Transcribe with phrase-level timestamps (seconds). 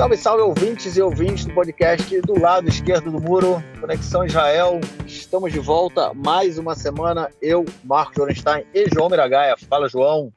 [0.00, 4.80] Salve, salve, ouvintes e ouvintes do podcast do lado esquerdo do muro, Conexão Israel.
[5.06, 7.30] Estamos de volta mais uma semana.
[7.38, 9.58] Eu, Marcos Orenstein e João Miragaia.
[9.58, 10.32] Fala, João.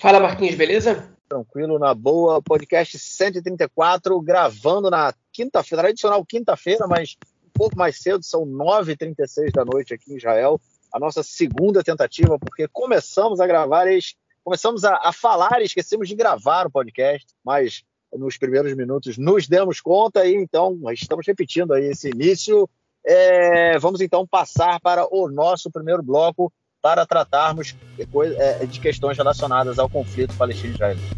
[0.00, 1.08] Fala, Marquinhos, beleza?
[1.28, 2.42] Tranquilo, na boa.
[2.42, 9.64] Podcast 134, gravando na quinta-feira, tradicional quinta-feira, mas um pouco mais cedo, são 9h36 da
[9.64, 10.60] noite aqui em Israel.
[10.92, 13.86] A nossa segunda tentativa, porque começamos a gravar,
[14.42, 17.84] começamos a, a falar e esquecemos de gravar o podcast, mas
[18.16, 22.68] nos primeiros minutos nos demos conta e então estamos repetindo aí esse início.
[23.04, 29.78] É, vamos então passar para o nosso primeiro bloco para tratarmos de, é, questões relacionadas
[29.78, 31.16] ao conflito palestino-israelita.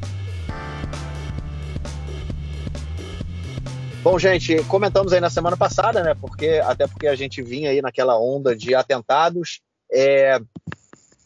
[4.02, 6.14] Bom, gente, comentamos aí na semana passada, né?
[6.14, 9.60] Porque até porque a gente vinha aí naquela onda de atentados.
[9.92, 10.40] É,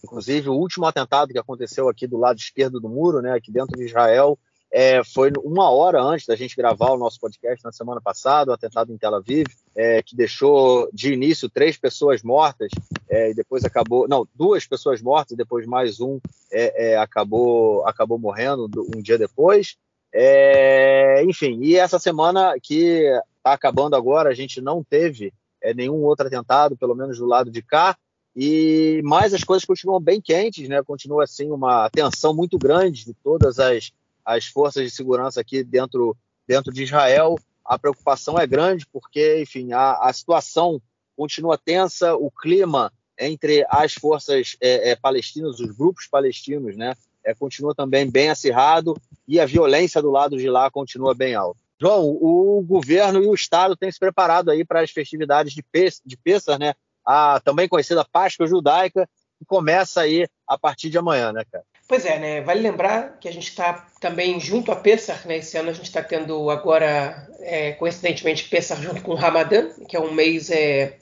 [0.02, 3.32] inclusive o último atentado que aconteceu aqui do lado esquerdo do muro, né?
[3.32, 4.36] Aqui dentro de Israel,
[4.76, 8.54] é, foi uma hora antes da gente gravar o nosso podcast na semana passada, o
[8.54, 12.72] atentado em Tel Aviv, é, que deixou de início três pessoas mortas
[13.08, 16.18] é, e depois acabou, não, duas pessoas mortas e depois mais um
[16.50, 19.76] é, é, acabou acabou morrendo um dia depois.
[20.12, 23.04] É, enfim, e essa semana que
[23.36, 25.32] está acabando agora, a gente não teve
[25.76, 27.96] nenhum outro atentado, pelo menos do lado de cá.
[28.34, 30.82] E mais as coisas continuam bem quentes, né?
[30.82, 33.92] Continua assim uma tensão muito grande de todas as
[34.24, 37.38] as forças de segurança aqui dentro, dentro de Israel.
[37.64, 40.80] A preocupação é grande porque, enfim, a, a situação
[41.16, 46.94] continua tensa, o clima entre as forças é, é, palestinas, os grupos palestinos, né,
[47.24, 51.60] é, continua também bem acirrado e a violência do lado de lá continua bem alta.
[51.80, 56.00] João, o governo e o Estado têm se preparado aí para as festividades de, Pes
[56.04, 61.32] de Pessah, né, a também conhecida Páscoa Judaica, que começa aí a partir de amanhã,
[61.32, 61.64] né, cara?
[61.86, 62.40] Pois é, né?
[62.40, 65.36] Vale lembrar que a gente está também junto a Pessar, né?
[65.36, 69.94] Esse ano a gente está tendo agora, é, coincidentemente, Pessar junto com o Ramadã, que
[69.94, 70.96] é um mês é,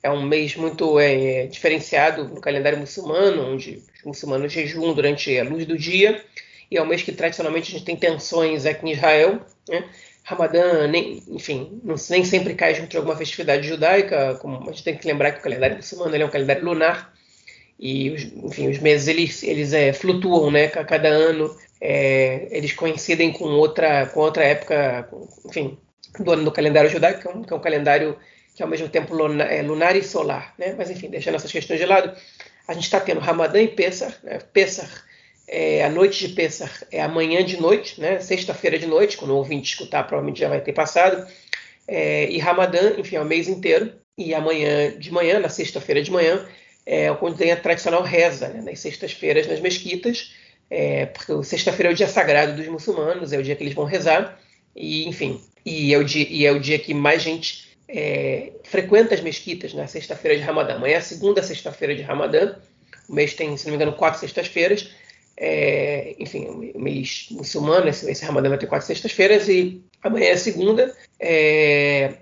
[0.00, 5.42] é um mês muito é, diferenciado no calendário muçulmano, onde os muçulmanos jejuam durante a
[5.42, 6.24] luz do dia,
[6.70, 9.84] e é um mês que tradicionalmente a gente tem tensões aqui em Israel, né?
[10.22, 14.84] Ramadã, nem, enfim, não, nem sempre cai junto de alguma festividade judaica, como a gente
[14.84, 17.12] tem que lembrar que o calendário muçulmano é um calendário lunar,
[17.78, 18.08] e
[18.44, 20.68] enfim, os meses eles, eles é, flutuam, né?
[20.68, 25.08] Cada ano é, eles coincidem com outra, com outra época,
[25.46, 25.78] enfim,
[26.18, 28.16] do ano do calendário judaico, que é um, que é um calendário
[28.54, 30.74] que ao mesmo tempo é, lunar, e solar, né?
[30.76, 32.12] Mas enfim, deixando essas questões de lado,
[32.66, 34.40] a gente está tendo Ramadã e Pessah, né?
[35.50, 38.18] É, a noite de Pessah é amanhã de noite, né?
[38.20, 41.26] Sexta-feira de noite, quando o ouvinte escutar, provavelmente já vai ter passado.
[41.86, 43.92] É, e Ramadã, enfim, é o mês inteiro.
[44.16, 46.44] E amanhã de manhã, na sexta-feira de manhã,
[46.88, 50.32] é, quando tem a tradicional reza, né, nas sextas-feiras nas mesquitas,
[50.70, 53.84] é, porque sexta-feira é o dia sagrado dos muçulmanos, é o dia que eles vão
[53.84, 54.40] rezar,
[54.74, 59.14] e enfim, e é o dia, e é o dia que mais gente é, frequenta
[59.14, 60.76] as mesquitas na sexta-feira de Ramadã.
[60.76, 62.56] Amanhã é a segunda sexta-feira de Ramadã,
[63.06, 64.90] o mês tem, se não me engano, quatro sextas-feiras,
[65.36, 70.36] é, enfim, o mês muçulmano, esse, esse Ramadã vai ter quatro sextas-feiras, e amanhã é
[70.36, 72.14] segunda, é,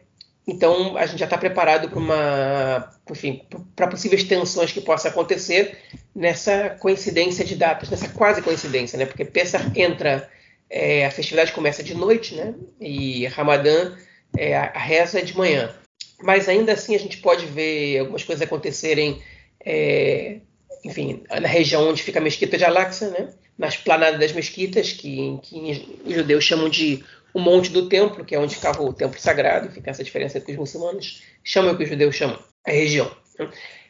[0.46, 3.42] então, a gente já está preparado para uma, enfim,
[3.74, 5.76] para possíveis tensões que possam acontecer
[6.14, 9.06] nessa coincidência de datas, nessa quase coincidência, né?
[9.06, 10.30] Porque Pesach entra,
[10.70, 12.54] é, a festividade começa de noite, né?
[12.80, 13.96] E Ramadã,
[14.38, 15.74] é, a reza é de manhã.
[16.22, 19.20] Mas ainda assim a gente pode ver algumas coisas acontecerem,
[19.64, 20.38] é,
[20.84, 23.30] enfim, na região onde fica a mesquita de Al-Aqsa, né?
[23.58, 27.02] Na esplanada das mesquitas, que, que os judeus chamam de
[27.36, 30.52] o Monte do Templo, que é onde ficava o Templo Sagrado, fica essa diferença entre
[30.52, 33.14] os muçulmanos chamam o que os judeus chamam, a região.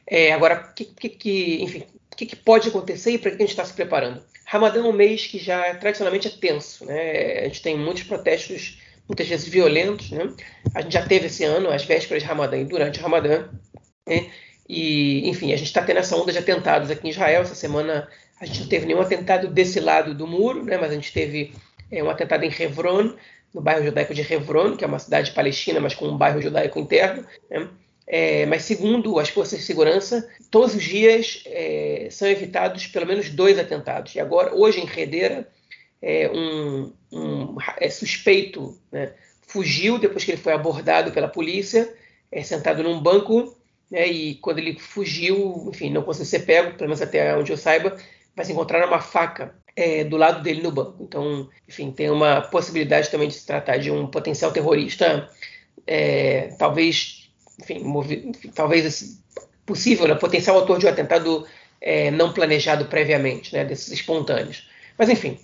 [0.04, 1.84] É, agora, o que, que, que, enfim,
[2.16, 4.20] que, que pode acontecer e para que a gente está se preparando?
[4.44, 7.38] Ramadã é um mês que já tradicionalmente é tenso, né?
[7.38, 10.28] A gente tem muitos protestos, muitas vezes violentos, né?
[10.74, 13.48] A gente já teve esse ano, as vésperas de Ramadã e durante Ramadã,
[14.09, 14.28] né?
[14.68, 17.42] E, enfim, a gente está tendo essa onda de atentados aqui em Israel.
[17.42, 18.09] Essa semana
[18.41, 20.76] a gente não teve nenhum atentado desse lado do muro, né?
[20.76, 21.54] Mas a gente teve
[21.91, 23.15] é, um atentado em Hebron,
[23.54, 26.78] no bairro judaico de Hebron, que é uma cidade palestina, mas com um bairro judaico
[26.78, 27.25] interno.
[27.51, 27.69] Né?
[28.07, 33.31] É, mas segundo as forças de segurança, todos os dias é, são evitados pelo menos
[33.31, 34.15] dois atentados.
[34.15, 35.48] E agora, hoje em Redeira,
[36.01, 39.13] é, um, um é, suspeito né,
[39.43, 41.93] fugiu depois que ele foi abordado pela polícia,
[42.31, 43.57] é, sentado num banco,
[43.91, 47.57] né, e quando ele fugiu, enfim, não conseguiu ser pego, pelo menos até onde eu
[47.57, 47.97] saiba,
[48.37, 50.96] mas encontraram uma faca é, do lado dele no banco.
[51.02, 55.30] Então, enfim, tem uma possibilidade também de se tratar de um potencial terrorista,
[55.86, 57.30] é, talvez,
[57.60, 59.20] enfim, movi, talvez esse,
[59.64, 61.46] possível, né, potencial autor de um atentado
[61.80, 64.68] é, não planejado previamente, né, desses espontâneos.
[64.98, 65.38] Mas, enfim,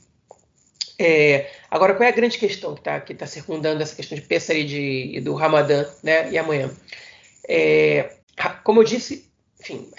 [0.98, 4.20] é, Agora, qual é a grande questão que está que tá circundando essa questão de
[4.20, 6.70] Pessah e, de, do Ramadã né, e amanhã?
[7.48, 8.12] É,
[8.62, 9.26] como eu disse,
[9.58, 9.90] enfim,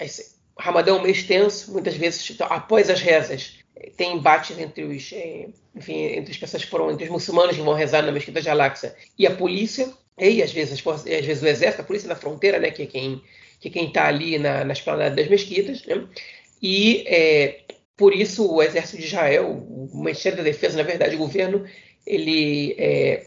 [0.56, 3.58] Ramadã é um mês tenso, muitas vezes então, após as rezas
[3.96, 7.62] tem embates entre os, é, enfim, entre as pessoas que foram, entre os muçulmanos que
[7.62, 11.46] vão rezar na mesquita de Al-Aqsa e a polícia, e às vezes, às vezes o
[11.46, 13.22] exército, a polícia da fronteira, né, que é quem
[13.60, 16.06] que quem está ali na, na esplanada das mesquitas, né,
[16.62, 17.62] e é,
[17.96, 21.64] por isso o exército de Israel, o Ministério da Defesa, na verdade, o governo,
[22.06, 23.24] ele é,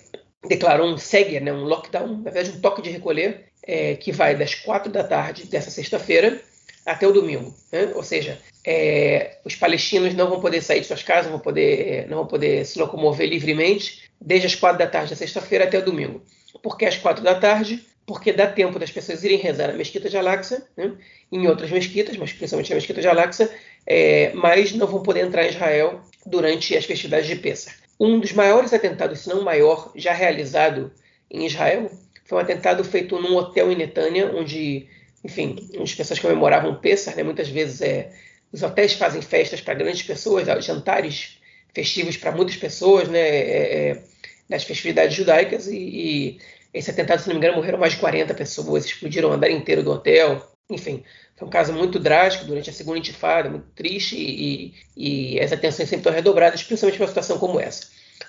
[0.48, 4.36] declarou um segue, né, um lockdown, na verdade um toque de recolher, é, que vai
[4.36, 6.42] das quatro da tarde dessa sexta-feira
[6.88, 7.54] até o domingo.
[7.72, 7.92] Né?
[7.94, 12.18] Ou seja, é, os palestinos não vão poder sair de suas casas, vão poder, não
[12.18, 16.22] vão poder se locomover livremente desde as quatro da tarde da sexta-feira até o domingo.
[16.64, 17.86] Por que às quatro da tarde?
[18.06, 20.94] Porque dá tempo das pessoas irem rezar na mesquita de Al-Aqsa, né?
[21.30, 23.54] em outras mesquitas, mas principalmente na mesquita de Al-Aqsa,
[23.86, 27.74] é, mas não vão poder entrar em Israel durante as festividades de Pessah.
[28.00, 30.92] Um dos maiores atentados, se não o maior, já realizado
[31.30, 31.92] em Israel,
[32.26, 34.88] foi um atentado feito num hotel em Netânia, onde
[35.24, 37.24] enfim, as pessoas comemoravam Pessah, né?
[37.24, 38.12] Muitas vezes é,
[38.52, 41.40] os hotéis fazem festas para grandes pessoas, jantares
[41.74, 43.20] festivos para muitas pessoas, né?
[43.20, 44.04] É, é,
[44.50, 46.40] nas festividades judaicas e, e,
[46.74, 49.84] esse atentado, se não me engano, morreram mais de 40 pessoas, explodiram o andar inteiro
[49.84, 50.46] do hotel.
[50.70, 51.04] Enfim,
[51.36, 55.90] foi um caso muito drástico durante a segunda intifada, muito triste e, e as atenções
[55.90, 57.88] sempre estão redobradas, principalmente para uma situação como essa.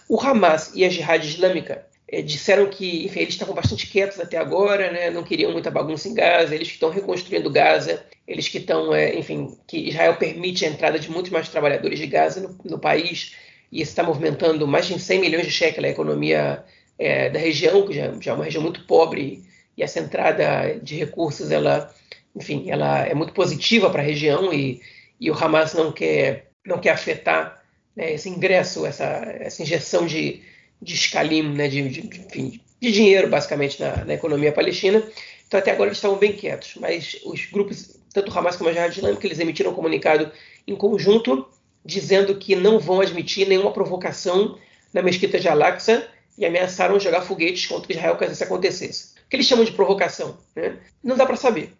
[0.09, 4.39] O Hamas e a Jihad Islâmica é, disseram que enfim, eles estavam bastante quietos até
[4.39, 5.11] agora, né?
[5.11, 9.15] não queriam muita bagunça em Gaza, eles que estão reconstruindo Gaza, eles que estão, é,
[9.15, 13.35] enfim, que Israel permite a entrada de muitos mais trabalhadores de Gaza no, no país,
[13.71, 16.65] e isso está movimentando mais de 100 milhões de shekels a economia
[16.99, 19.45] é, da região, que já, já, é uma região muito pobre,
[19.77, 21.95] e essa entrada de recursos, ela,
[22.35, 24.81] enfim, ela é muito positiva para a região, e,
[25.21, 27.63] e o Hamas não quer, não quer afetar
[27.95, 30.43] né, esse ingresso, essa, essa injeção de
[30.81, 35.03] de escalim, né, de, de, de dinheiro, basicamente, na, na, economia palestina.
[35.47, 36.75] Então, até agora, eles estavam bem quietos.
[36.77, 40.31] Mas os grupos, tanto o Hamas como a Jihad Islâmica, eles emitiram um comunicado
[40.67, 41.49] em conjunto,
[41.85, 44.59] dizendo que não vão admitir nenhuma provocação
[44.93, 49.15] na mesquita de Al-Aqsa e ameaçaram jogar foguetes contra Israel caso isso acontecesse.
[49.27, 50.39] O que eles chamam de provocação?
[50.55, 50.79] Né?
[51.03, 51.73] Não dá para saber.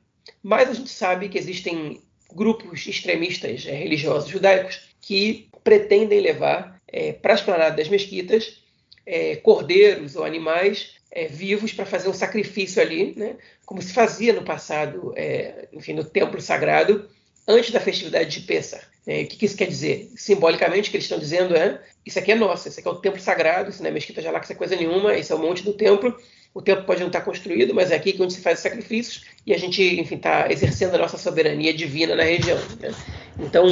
[0.43, 2.03] Mas a gente sabe que existem
[2.35, 8.63] grupos extremistas é, religiosos judaicos que pretendem levar é, para as planadas das mesquitas
[9.09, 13.37] é, cordeiros ou animais é, vivos para fazer um sacrifício ali, né?
[13.65, 17.09] como se fazia no passado, é, enfim, no templo sagrado,
[17.47, 18.83] antes da festividade de Pessah.
[19.07, 20.11] É, o que, que, isso quer dizer?
[20.15, 22.97] Simbolicamente, o que eles estão dizendo é: isso aqui é nosso, isso aqui é o
[22.97, 25.73] templo sagrado, isso não é mesquita de Alaxa, coisa nenhuma, isso é o monte do
[25.73, 26.15] templo.
[26.53, 29.25] O templo pode não estar construído, mas é aqui que onde se faz os sacrifícios
[29.47, 32.59] e a gente, enfim, está exercendo a nossa soberania divina na região.
[32.81, 32.95] Né?
[33.39, 33.67] Então,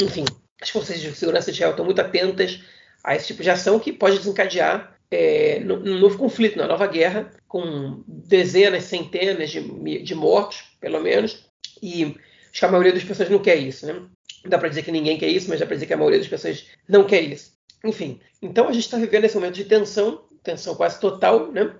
[0.00, 0.24] enfim,
[0.60, 2.60] as forças de segurança de Israel estão muito atentas
[3.02, 7.30] a esse tipo de ação que pode desencadear é, um novo conflito, uma nova guerra,
[7.48, 9.60] com dezenas, centenas de,
[10.02, 11.46] de mortos, pelo menos,
[11.82, 14.02] e acho que a maioria das pessoas não quer isso, né?
[14.46, 16.28] Dá para dizer que ninguém quer isso, mas dá para dizer que a maioria das
[16.28, 17.52] pessoas não quer isso.
[17.84, 21.74] Enfim, então a gente está vivendo esse momento de tensão, tensão quase total, né?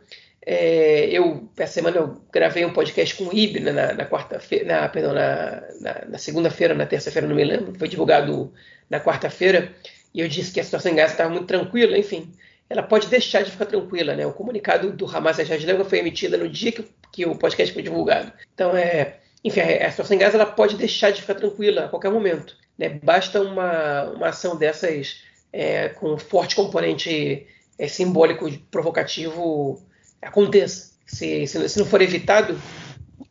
[0.45, 4.65] É, eu, essa semana eu gravei um podcast com o IB né, na, na quarta-feira,
[4.65, 5.63] na, perdão, na,
[6.09, 8.51] na segunda-feira, na terça-feira, não me lembro, foi divulgado
[8.89, 9.75] na quarta-feira,
[10.15, 12.33] e eu disse que a situação em Gaza estava muito tranquila, enfim,
[12.69, 14.27] ela pode deixar de ficar tranquila, né?
[14.27, 17.83] O comunicado do Hamas e Hezbollah foi emitido no dia que, que, o podcast foi
[17.83, 18.33] divulgado.
[18.55, 22.11] Então, é, enfim, a, situação em Gaza ela pode deixar de ficar tranquila a qualquer
[22.11, 22.57] momento.
[22.79, 22.89] Né?
[23.03, 29.83] Basta uma, uma ação dessas é, com forte componente é, simbólico provocativo
[30.23, 30.93] aconteça.
[31.07, 32.61] Se, se, se não for evitado,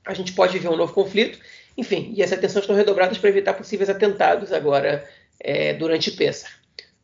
[0.05, 1.39] a gente pode viver um novo conflito.
[1.77, 5.07] Enfim, e essas atenções estão redobradas para evitar possíveis atentados agora
[5.39, 6.58] é, durante Pessah.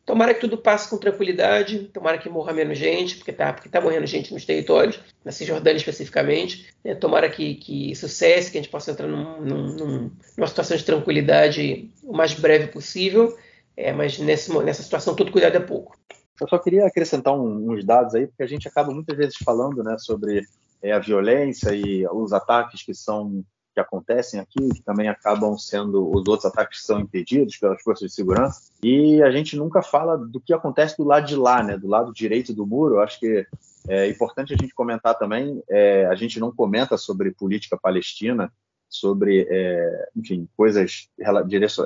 [0.06, 3.80] Tomara que tudo passe com tranquilidade, tomara que morra menos gente, porque está porque tá
[3.80, 6.72] morrendo gente nos territórios, na Cisjordânia especificamente.
[6.84, 6.94] Né?
[6.94, 10.84] Tomara que, que isso cesse, que a gente possa entrar num, num, numa situação de
[10.84, 13.36] tranquilidade o mais breve possível,
[13.76, 15.98] é, mas nesse, nessa situação todo cuidado é pouco.
[16.40, 19.82] Eu só queria acrescentar um, uns dados aí, porque a gente acaba muitas vezes falando
[19.82, 20.44] né, sobre
[20.80, 23.44] é, a violência e os ataques que são
[23.76, 28.08] que acontecem aqui, que também acabam sendo os outros ataques que são impedidos pelas forças
[28.08, 28.72] de segurança.
[28.82, 32.10] E a gente nunca fala do que acontece do lado de lá, né, do lado
[32.10, 32.94] direito do muro.
[32.94, 33.46] Eu acho que
[33.86, 35.62] é importante a gente comentar também.
[35.68, 38.50] É, a gente não comenta sobre política palestina,
[38.88, 41.10] sobre, é, enfim, coisas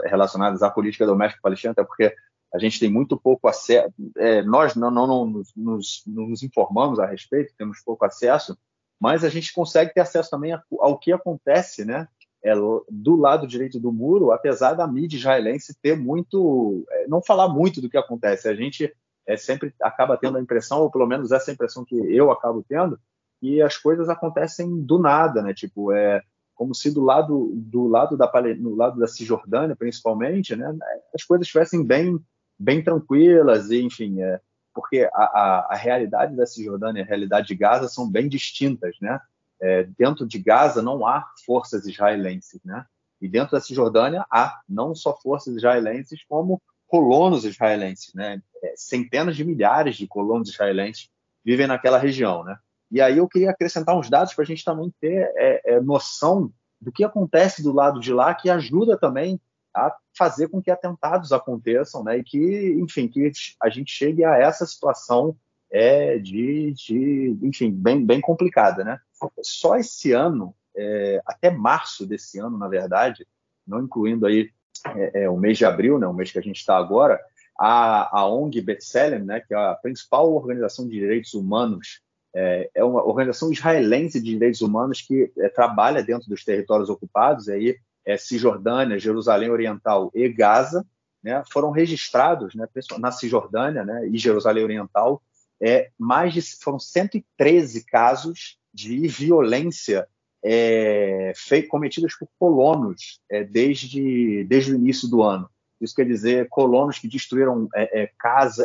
[0.04, 2.14] relacionadas à política doméstica palestina, até porque
[2.54, 3.92] a gente tem muito pouco acesso.
[4.16, 8.56] É, nós não, não, não nos, nos, nos informamos a respeito, temos pouco acesso
[9.00, 12.06] mas a gente consegue ter acesso também ao que acontece, né?
[12.42, 17.48] É, do lado direito do muro, apesar da mídia israelense ter muito, é, não falar
[17.48, 18.48] muito do que acontece.
[18.48, 18.94] A gente
[19.26, 22.98] é, sempre acaba tendo a impressão, ou pelo menos essa impressão que eu acabo tendo,
[23.40, 25.52] que as coisas acontecem do nada, né?
[25.52, 26.22] Tipo, é
[26.60, 30.76] como se do lado do lado da no lado da Cisjordânia, principalmente, né,
[31.14, 32.18] as coisas estivessem bem
[32.58, 34.38] bem tranquilas e, enfim, é,
[34.80, 38.96] porque a, a, a, realidade da Cisjordânia e a realidade de Gaza são bem distintas,
[39.00, 39.20] né?
[39.60, 42.86] É, dentro de Gaza não há forças israelenses, né?
[43.20, 48.40] E dentro da Cisjordânia há não só forças israelenses, como colonos israelenses, né?
[48.64, 51.10] É, centenas de milhares de colonos israelenses
[51.44, 52.56] vivem naquela região, né?
[52.90, 56.50] E aí eu queria acrescentar uns dados para a gente também ter é, é, noção
[56.80, 59.38] do que acontece do lado de lá, que ajuda também
[59.74, 62.18] a fazer com que atentados aconteçam, né?
[62.18, 63.30] E que, enfim, que
[63.62, 65.36] a gente chegue a essa situação
[65.70, 68.98] é, de, de enfim, bem, bem complicada, né?
[69.42, 73.26] Só esse ano é, até março desse ano, na verdade,
[73.66, 74.50] não incluindo aí
[74.96, 77.20] é, é, o mês de abril, né, o mês que a gente está agora,
[77.58, 82.00] a, a ONG B'Tselem, né, que é a principal organização de direitos humanos,
[82.34, 87.48] é, é uma organização israelense de direitos humanos que é, trabalha dentro dos territórios ocupados,
[87.48, 90.86] aí é, Cisjordânia, Jerusalém Oriental e Gaza,
[91.22, 92.66] né, foram registrados né,
[92.98, 95.22] na Cisjordânia né, e Jerusalém Oriental
[95.60, 100.08] é, mais de foram 113 casos de violência
[100.42, 101.32] é,
[101.68, 105.50] cometidas por colonos é, desde, desde o início do ano.
[105.80, 108.12] Isso quer dizer colonos que destruíram é, é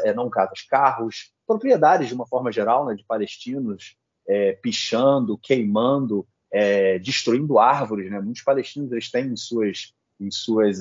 [0.06, 3.96] é, não casas, carros, propriedades de uma forma geral, né, de palestinos,
[4.28, 8.10] é, pichando, queimando, é, destruindo árvores.
[8.10, 8.20] Né?
[8.22, 10.80] Muitos palestinos eles têm em suas, em suas,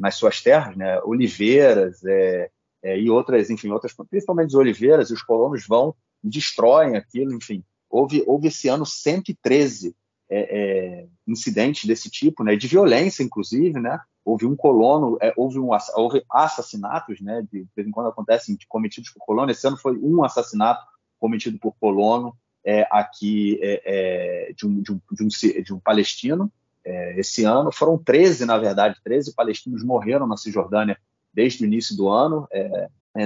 [0.00, 2.00] nas suas terras né, oliveiras
[2.82, 7.62] e outras, enfim, outras, principalmente as oliveiras, e os colonos vão e destroem aquilo, enfim.
[7.90, 9.94] Houve, houve esse ano 113
[10.30, 15.58] é, é, incidentes desse tipo, né, de violência, inclusive, né, houve um colono, é, houve,
[15.58, 19.76] um, houve assassinatos, né, de, de, vez em quando acontecem, cometidos por colono, esse ano
[19.76, 20.84] foi um assassinato
[21.18, 22.36] cometido por colono
[22.68, 25.28] é, aqui é, é, de um, de, um, de, um,
[25.62, 26.52] de, um, palestino,
[27.16, 30.98] esse ano foram 13, na verdade, 13 palestinos morreram na Cisjordânia
[31.32, 32.48] desde o início do ano,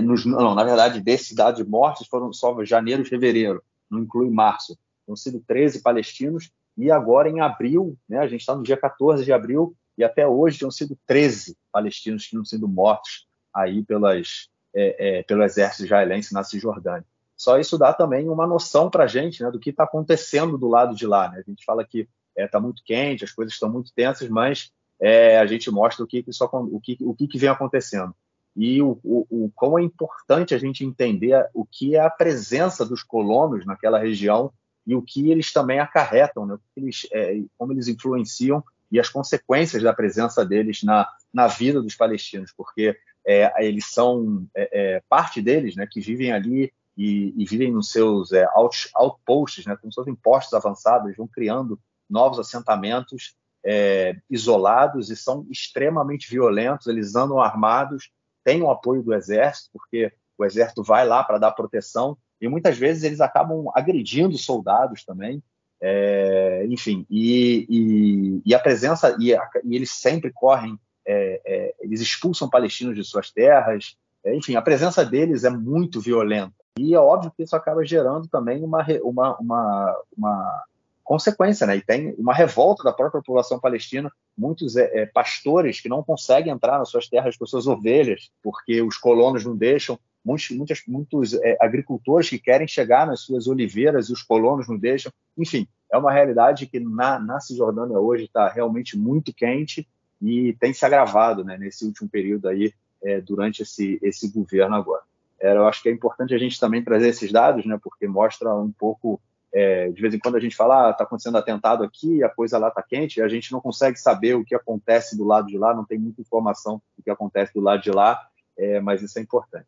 [0.03, 4.29] nos, não, na verdade, desse dado de mortes foram só janeiro e fevereiro, não inclui
[4.31, 4.77] março.
[5.05, 9.25] Tinham sido 13 palestinos e agora em abril, né, a gente está no dia 14
[9.25, 14.49] de abril e até hoje tinham sido 13 palestinos que tinham sido mortos aí pelas,
[14.75, 17.07] é, é, pelo exército israelense na Cisjordânia.
[17.43, 20.69] Só isso dá também uma noção para a gente né, do que está acontecendo do
[20.69, 21.29] lado de lá.
[21.29, 21.43] Né?
[21.45, 24.71] A gente fala que está é, tá muito quente, as coisas estão muito tensas, mas
[25.01, 28.15] é, a gente mostra o que, que, só, o que, o que, que vem acontecendo
[28.55, 32.87] e o, o, o quão é importante a gente entender o que é a presença
[32.87, 34.53] dos colonos naquela região
[34.87, 36.57] e o que eles também acarretam, né?
[36.77, 41.97] eles, é, como eles influenciam e as consequências da presença deles na, na vida dos
[41.97, 42.97] palestinos, porque
[43.27, 47.91] é, eles são é, é parte deles, né, que vivem ali e, e vivem nos
[47.91, 53.35] seus é, out, outposts, né, como se fossem postos avançados, eles vão criando novos assentamentos
[53.65, 58.11] é, isolados e são extremamente violentos, eles andam armados
[58.45, 62.77] têm o apoio do exército, porque o exército vai lá para dar proteção, e muitas
[62.77, 65.43] vezes eles acabam agredindo soldados também,
[65.81, 71.75] é, enfim, e, e, e, a presença, e, a, e eles sempre correm, é, é,
[71.81, 76.55] eles expulsam palestinos de suas terras, é, enfim, a presença deles é muito violenta.
[76.79, 80.65] E é óbvio que isso acaba gerando também uma, uma, uma, uma
[81.05, 81.77] consequência, né?
[81.77, 86.53] E tem uma revolta da própria população palestina, muitos é, é, pastores que não conseguem
[86.53, 91.35] entrar nas suas terras com suas ovelhas, porque os colonos não deixam, muitos, muitos, muitos
[91.35, 95.13] é, agricultores que querem chegar nas suas oliveiras e os colonos não deixam.
[95.37, 99.87] Enfim, é uma realidade que na, na Cisjordânia hoje está realmente muito quente
[100.21, 101.59] e tem se agravado, né?
[101.59, 105.03] Nesse último período aí, é, durante esse, esse governo agora.
[105.43, 107.77] É, eu acho que é importante a gente também trazer esses dados, né?
[107.83, 109.21] Porque mostra um pouco
[109.53, 112.57] é, de vez em quando a gente fala, está ah, acontecendo atentado aqui, a coisa
[112.57, 115.75] lá está quente, a gente não consegue saber o que acontece do lado de lá,
[115.75, 118.19] não tem muita informação do que acontece do lado de lá,
[118.57, 119.67] é, mas isso é importante.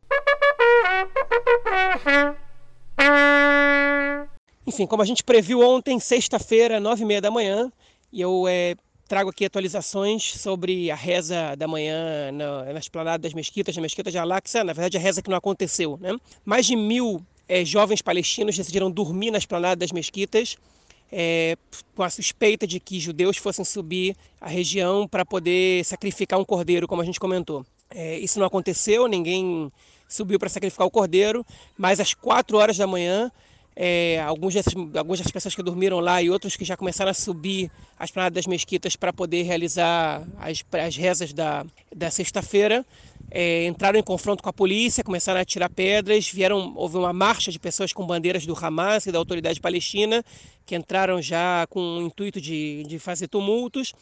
[4.65, 7.71] Enfim, como a gente previu ontem, sexta-feira, nove e meia da manhã,
[8.11, 8.75] e eu é,
[9.07, 14.11] trago aqui atualizações sobre a reza da manhã na, na esplanada das mesquitas, na mesquita
[14.11, 16.17] de Al-Aqsa, na verdade a reza que não aconteceu, né?
[16.43, 20.57] Mais de mil é, jovens palestinos decidiram dormir na esplanada das mesquitas
[21.11, 21.55] é,
[21.95, 26.87] com a suspeita de que judeus fossem subir a região para poder sacrificar um cordeiro,
[26.87, 27.65] como a gente comentou.
[27.89, 29.71] É, isso não aconteceu, ninguém
[30.07, 31.45] subiu para sacrificar o cordeiro,
[31.77, 33.31] mas às quatro horas da manhã
[33.75, 37.13] é, alguns dessas, algumas dessas pessoas que dormiram lá e outros que já começaram a
[37.13, 42.85] subir as planadas das mesquitas para poder realizar as, as rezas da, da sexta-feira,
[43.29, 47.51] é, entraram em confronto com a polícia, começaram a atirar pedras, vieram, houve uma marcha
[47.51, 50.23] de pessoas com bandeiras do Hamas e da autoridade palestina,
[50.65, 53.93] que entraram já com o intuito de, de fazer tumultos,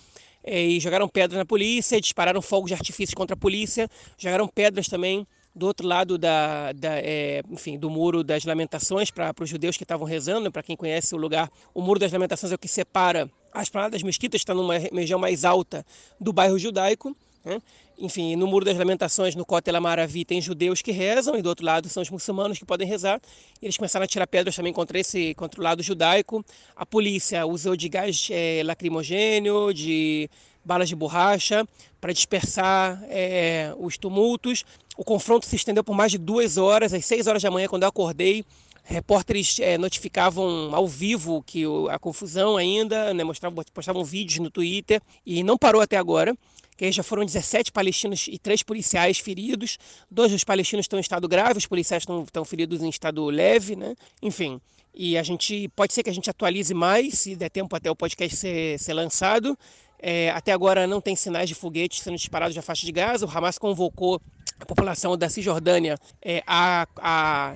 [0.43, 4.87] é, e jogaram pedras na polícia, dispararam fogos de artifício contra a polícia, jogaram pedras
[4.87, 9.77] também do outro lado da, da é, enfim, do muro das lamentações para os judeus
[9.77, 12.67] que estavam rezando, para quem conhece o lugar, o muro das lamentações é o que
[12.67, 15.85] separa as planadas mesquitas, está numa região mais alta
[16.19, 17.15] do bairro judaico.
[17.45, 17.61] Né?
[17.97, 21.65] Enfim, no Muro das Lamentações, no Kotel Amaravi, tem judeus que rezam, e do outro
[21.65, 23.21] lado são os muçulmanos que podem rezar.
[23.61, 26.43] Eles começaram a tirar pedras também contra, esse, contra o lado judaico.
[26.75, 30.29] A polícia usou de gás é, lacrimogênio, de
[30.65, 31.67] balas de borracha,
[31.99, 34.65] para dispersar é, os tumultos.
[34.97, 37.83] O confronto se estendeu por mais de duas horas, às seis horas da manhã, quando
[37.83, 38.45] eu acordei.
[38.85, 44.51] Repórteres é, notificavam ao vivo que o, a confusão ainda, né, mostravam, postavam vídeos no
[44.51, 46.35] Twitter e não parou até agora.
[46.75, 49.77] Que já foram 17 palestinos e três policiais feridos.
[50.09, 53.75] Dois dos palestinos estão em estado grave, os policiais estão, estão feridos em estado leve,
[53.75, 53.95] né?
[54.21, 54.59] Enfim,
[54.93, 57.95] e a gente pode ser que a gente atualize mais, se der tempo até o
[57.95, 59.57] podcast ser, ser lançado.
[59.99, 63.25] É, até agora não tem sinais de foguetes sendo disparados da faixa de Gaza.
[63.25, 64.21] O Hamas convocou
[64.63, 67.55] a população da Cisjordânia é, a, a,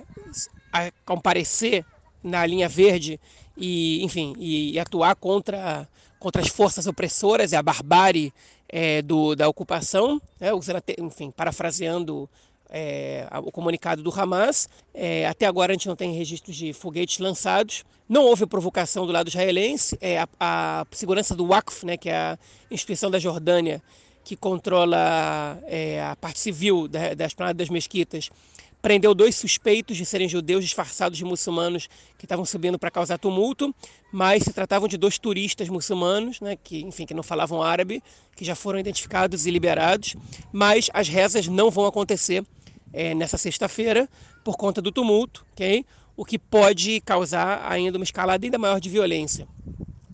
[0.74, 1.86] a, comparecer
[2.22, 3.20] na linha verde
[3.56, 5.88] e, enfim, e, e, atuar contra,
[6.20, 8.34] contra as forças opressoras e a barbárie
[8.68, 10.50] é, do, da ocupação, né,
[11.00, 12.30] enfim, parafraseando
[12.70, 14.70] é, o comunicado do Hamas.
[14.94, 17.86] É, até agora a gente não tem registros de foguetes lançados.
[18.10, 19.98] Não houve provocação do lado israelense.
[20.02, 22.38] É, a, a, segurança do Waqf, né, que é a
[22.70, 23.82] instituição da Jordânia
[24.28, 28.30] que controla é, a parte civil da, das planadas das mesquitas,
[28.82, 33.74] prendeu dois suspeitos de serem judeus disfarçados de muçulmanos que estavam subindo para causar tumulto,
[34.12, 38.04] mas se tratavam de dois turistas muçulmanos, né, que, enfim, que não falavam árabe,
[38.36, 40.18] que já foram identificados e liberados,
[40.52, 42.46] mas as rezas não vão acontecer
[42.92, 44.10] é, nessa sexta-feira
[44.44, 45.86] por conta do tumulto, ok?
[46.18, 49.48] O que pode causar ainda uma escalada ainda maior de violência.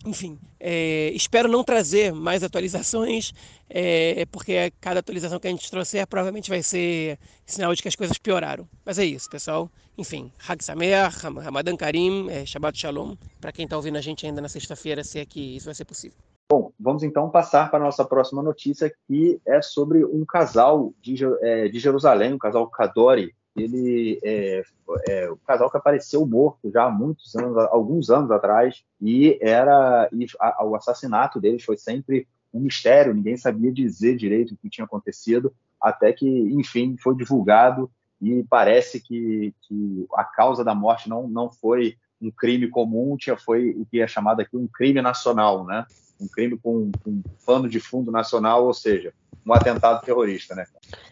[0.04, 3.32] Enfim, é, espero não trazer mais atualizações,
[3.70, 7.96] é, porque cada atualização que a gente trouxer provavelmente vai ser sinal de que as
[7.96, 8.68] coisas pioraram.
[8.84, 9.70] Mas é isso, pessoal.
[9.96, 14.42] Enfim, Hag Sameach, Ramadan Karim, é, Shabbat Shalom, para quem está ouvindo a gente ainda
[14.42, 16.18] na sexta-feira, se é que isso vai ser possível.
[16.50, 21.16] Bom, vamos então passar para a nossa próxima notícia, que é sobre um casal de,
[21.40, 23.34] é, de Jerusalém, um casal Kadori.
[23.56, 24.62] Ele é,
[25.08, 30.08] é o casal que apareceu morto já há muitos anos, alguns anos atrás, e era
[30.12, 34.70] e a, o assassinato deles foi sempre um mistério, ninguém sabia dizer direito o que
[34.70, 37.90] tinha acontecido, até que, enfim, foi divulgado
[38.20, 43.36] e parece que, que a causa da morte não, não foi um crime comum, tinha,
[43.36, 45.84] foi o que é chamado aqui um crime nacional, né?
[46.24, 49.12] Um crime com, um pano de fundo nacional, ou seja,
[49.46, 50.66] um atentado terrorista, né?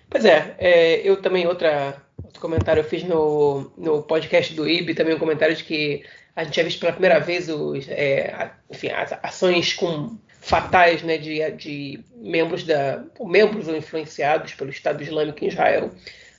[0.08, 4.94] Pois é, é eu também, outra, outro comentário eu fiz no, no podcast do IB,
[4.94, 8.88] também um comentário de que a gente tinha visto pela primeira vez os, é, enfim,
[8.88, 15.44] as ações com fatais né, de, de membros da membros ou influenciados pelo Estado Islâmico
[15.44, 15.90] em Israel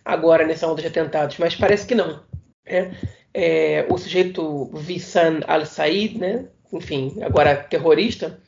[0.04, 2.22] agora nessa onda de atentados, mas parece que não.
[2.66, 2.98] Né?
[3.34, 8.40] É, o sujeito Vissan al-Said, né, enfim, agora terrorista,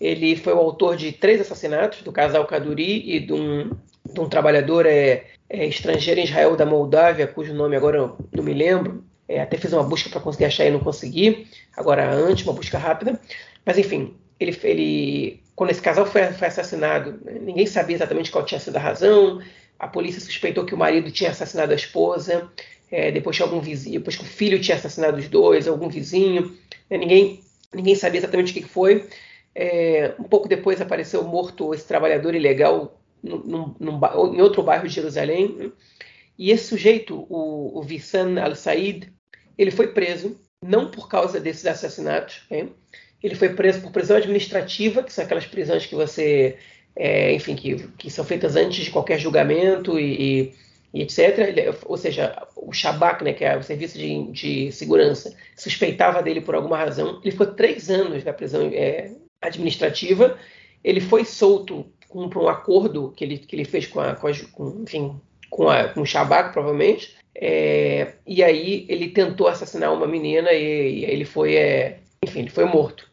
[0.00, 3.70] ele foi o autor de três assassinatos do casal Kaduri e de um,
[4.04, 8.52] de um trabalhador é, é, estrangeiro em Israel da Moldávia, cujo nome agora não me
[8.52, 9.04] lembro.
[9.28, 11.48] É, até fiz uma busca para conseguir achar e não consegui.
[11.76, 13.20] Agora antes, uma busca rápida.
[13.64, 18.44] Mas enfim, ele, ele quando esse casal foi, foi assassinado, né, ninguém sabia exatamente qual
[18.44, 19.40] tinha sido a razão.
[19.78, 22.48] A polícia suspeitou que o marido tinha assassinado a esposa.
[22.90, 26.56] É, depois tinha algum vizinho, depois que o filho tinha assassinado os dois, algum vizinho.
[26.88, 27.40] Né, ninguém,
[27.74, 29.08] ninguém sabia exatamente o que foi.
[29.54, 34.00] É, um pouco depois apareceu morto esse trabalhador ilegal num, num,
[34.34, 35.72] em outro bairro de Jerusalém.
[36.38, 39.10] E esse sujeito, o, o Vissan al-Said,
[39.56, 42.42] ele foi preso não por causa desses assassinatos.
[42.50, 42.68] Né?
[43.22, 46.56] Ele foi preso por prisão administrativa, que são aquelas prisões que você,
[46.94, 50.54] é, enfim, que, que, são feitas antes de qualquer julgamento e, e,
[50.96, 51.76] e etc.
[51.84, 56.54] Ou seja, o Shabak, né, que é o serviço de, de, segurança, suspeitava dele por
[56.54, 57.20] alguma razão.
[57.22, 60.38] Ele ficou três anos na prisão é, administrativa.
[60.82, 64.32] Ele foi solto por um acordo que ele, que ele fez com, a, com, a,
[64.52, 67.14] com, enfim, com, a, com o Shabak, provavelmente.
[67.34, 72.50] É, e aí ele tentou assassinar uma menina e, e ele foi, é, enfim, ele
[72.50, 73.06] foi morto.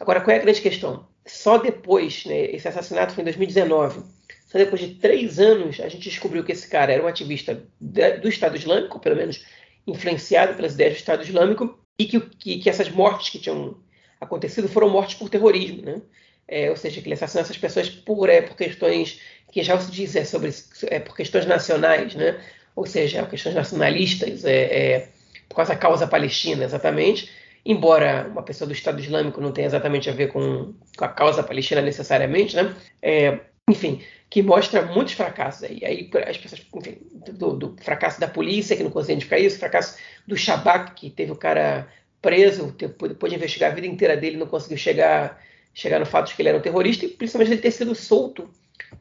[0.00, 1.06] Agora, qual é a grande questão?
[1.26, 4.00] Só depois, né, esse assassinato foi em 2019,
[4.46, 8.28] só depois de três anos a gente descobriu que esse cara era um ativista do
[8.28, 9.44] Estado Islâmico, pelo menos
[9.86, 13.78] influenciado pelas ideias do Estado Islâmico, e que, que, que, essas mortes que tinham
[14.20, 16.00] acontecido foram mortes por terrorismo, né?
[16.48, 19.90] É, ou seja, que ele assassinou essas pessoas por, é, por questões que já se
[19.90, 20.50] diz é, sobre
[20.84, 22.38] é, por questões nacionais, né?
[22.76, 25.08] Ou seja, questões nacionalistas, é, é,
[25.48, 27.30] por causa da causa palestina, exatamente.
[27.64, 31.42] Embora uma pessoa do Estado Islâmico não tenha exatamente a ver com, com a causa
[31.42, 32.76] palestina necessariamente, né?
[33.02, 35.84] É, enfim, que mostra muitos fracassos aí.
[35.84, 36.98] Aí as pessoas, enfim,
[37.32, 41.32] do, do, fracasso da polícia, que não conseguiu identificar isso, fracasso do Shabak, que teve
[41.32, 41.88] o cara
[42.20, 45.40] preso, depois de investigar a vida inteira dele, não conseguiu chegar,
[45.72, 48.50] chegar no fato de que ele era um terrorista, e principalmente ele ter sido solto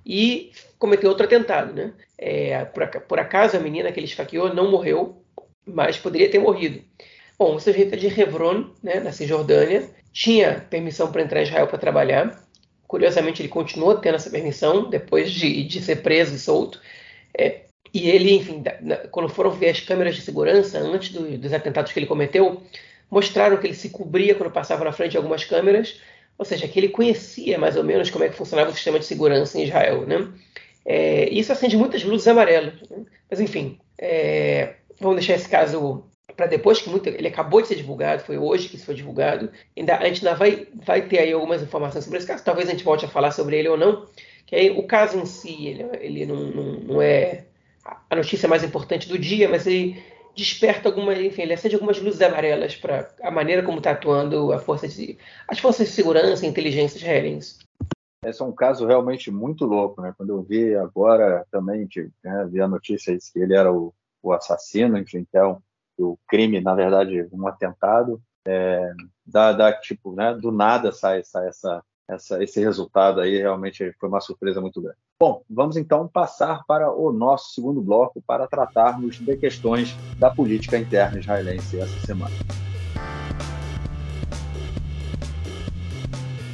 [0.05, 1.73] e cometeu outro atentado.
[1.73, 1.93] Né?
[2.17, 5.21] É, por, por, acaso, a menina que ele esfaqueou não morreu,
[5.65, 6.83] mas poderia ter morrido.
[7.37, 11.67] Bom, o sujeito é de Hebron, né, na Cisjordânia, tinha permissão para entrar em Israel
[11.67, 12.44] para trabalhar,
[12.87, 16.79] Curiosamente, ele continuou tendo essa permissão depois de, de ser preso e solto.
[17.37, 17.61] É,
[17.93, 21.91] e ele, enfim, da, quando foram ver as câmeras de segurança antes do, dos atentados
[21.91, 22.61] que ele cometeu,
[23.09, 25.99] mostraram que ele se cobria quando passava na frente de algumas câmeras,
[26.37, 29.05] ou seja, que ele conhecia mais ou menos como é que funcionava o sistema de
[29.05, 30.27] segurança em Israel, né?
[30.85, 32.73] É, isso acende muitas luzes amarelas.
[32.89, 33.05] Né?
[33.29, 36.03] Mas enfim, é, vamos deixar esse caso
[36.35, 39.49] para depois que muito, ele acabou de ser divulgado, foi hoje que isso foi divulgado.
[39.77, 42.71] Ainda, a gente ainda vai, vai ter aí algumas informações sobre esse caso, talvez a
[42.71, 44.05] gente volte a falar sobre ele ou não.
[44.45, 47.45] Que aí o caso em si, ele, ele não, não, não é
[48.09, 50.03] a notícia mais importante do dia, mas ele
[50.35, 54.59] desperta algumas, enfim, ele acende algumas luzes amarelas para a maneira como está atuando a
[54.59, 55.17] força de,
[55.47, 57.59] as forças de segurança e inteligência israelense.
[58.23, 60.13] Esse é um caso realmente muito louco, né?
[60.17, 61.87] Quando eu vi agora também,
[62.23, 65.61] né, vi a notícia que ele era o, o assassino, enfim, então
[65.97, 68.91] o crime, na verdade, um atentado, é,
[69.25, 74.09] dá, dá, tipo, né, do nada sai, sai essa, essa, esse resultado aí, realmente foi
[74.09, 74.97] uma surpresa muito grande.
[75.19, 80.77] Bom, vamos então passar para o nosso segundo bloco para tratarmos de questões da política
[80.77, 82.35] interna israelense essa semana.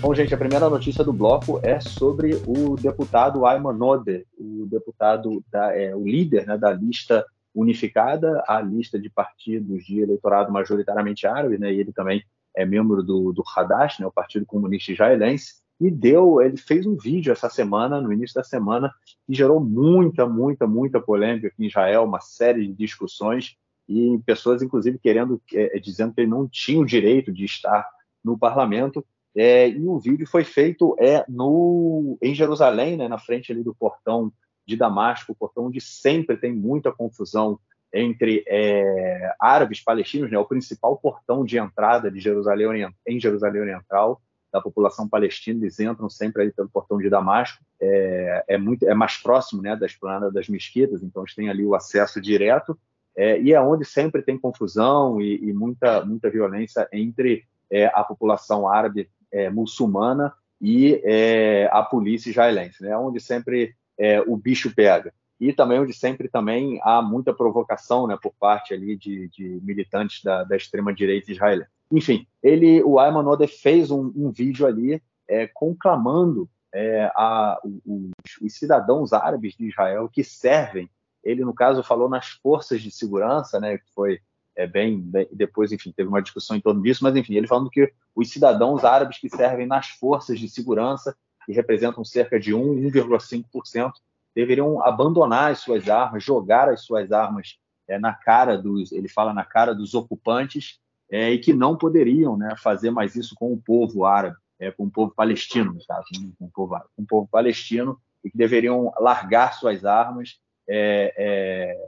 [0.01, 5.43] Bom, gente, a primeira notícia do bloco é sobre o deputado Ayman Node, o deputado,
[5.51, 11.27] da, é, o líder né, da lista unificada a lista de partidos de eleitorado majoritariamente
[11.27, 12.23] árabe, né, e ele também
[12.55, 16.95] é membro do, do Hadash, né, o Partido Comunista Israelense, e deu, ele fez um
[16.95, 18.93] vídeo essa semana, no início da semana,
[19.25, 23.55] que gerou muita, muita, muita polêmica aqui em Israel, uma série de discussões,
[23.89, 27.89] e pessoas, inclusive, querendo, é, dizendo que ele não tinha o direito de estar
[28.23, 29.03] no parlamento,
[29.35, 33.73] é, e o vídeo foi feito é, no, em Jerusalém, né, na frente ali do
[33.73, 34.31] portão
[34.65, 37.60] de Damasco, portão onde sempre tem muita confusão
[37.93, 44.21] entre é, árabes palestinos, né, o principal portão de entrada de Jerusalém em Jerusalém Oriental
[44.52, 48.93] da população palestina, eles entram sempre ali pelo portão de Damasco, é, é muito é
[48.93, 52.78] mais próximo, né, da esplanada das mesquitas, então eles têm ali o acesso direto.
[53.15, 58.06] É, e é onde sempre tem confusão e, e muita muita violência entre é, a
[58.06, 64.73] população árabe é, muçulmana e é, a polícia israelense, né, onde sempre é, o bicho
[64.73, 65.13] pega.
[65.39, 70.23] E também onde sempre também há muita provocação né, por parte ali de, de militantes
[70.23, 71.69] da, da extrema-direita israelense.
[71.91, 78.12] Enfim, ele, o Ayman Odeh fez um, um, vídeo ali é, conclamando é, a, os,
[78.41, 80.89] os, cidadãos árabes de Israel que servem.
[81.23, 84.19] Ele, no caso, falou nas forças de segurança, né, que foi
[84.56, 87.69] é, bem, bem, depois, enfim, teve uma discussão em torno disso, mas enfim, ele falando
[87.69, 92.75] que os cidadãos árabes que servem nas forças de segurança que representam cerca de 1,
[92.91, 93.91] 1,5%,
[94.36, 99.34] deveriam abandonar as suas armas, jogar as suas armas é, na cara dos, ele fala
[99.34, 103.62] na cara dos ocupantes, é, e que não poderiam né, fazer mais isso com o
[103.62, 107.06] povo árabe, é, com o povo palestino, no caso, né, com o povo, com o
[107.06, 110.39] povo palestino, e que deveriam largar suas armas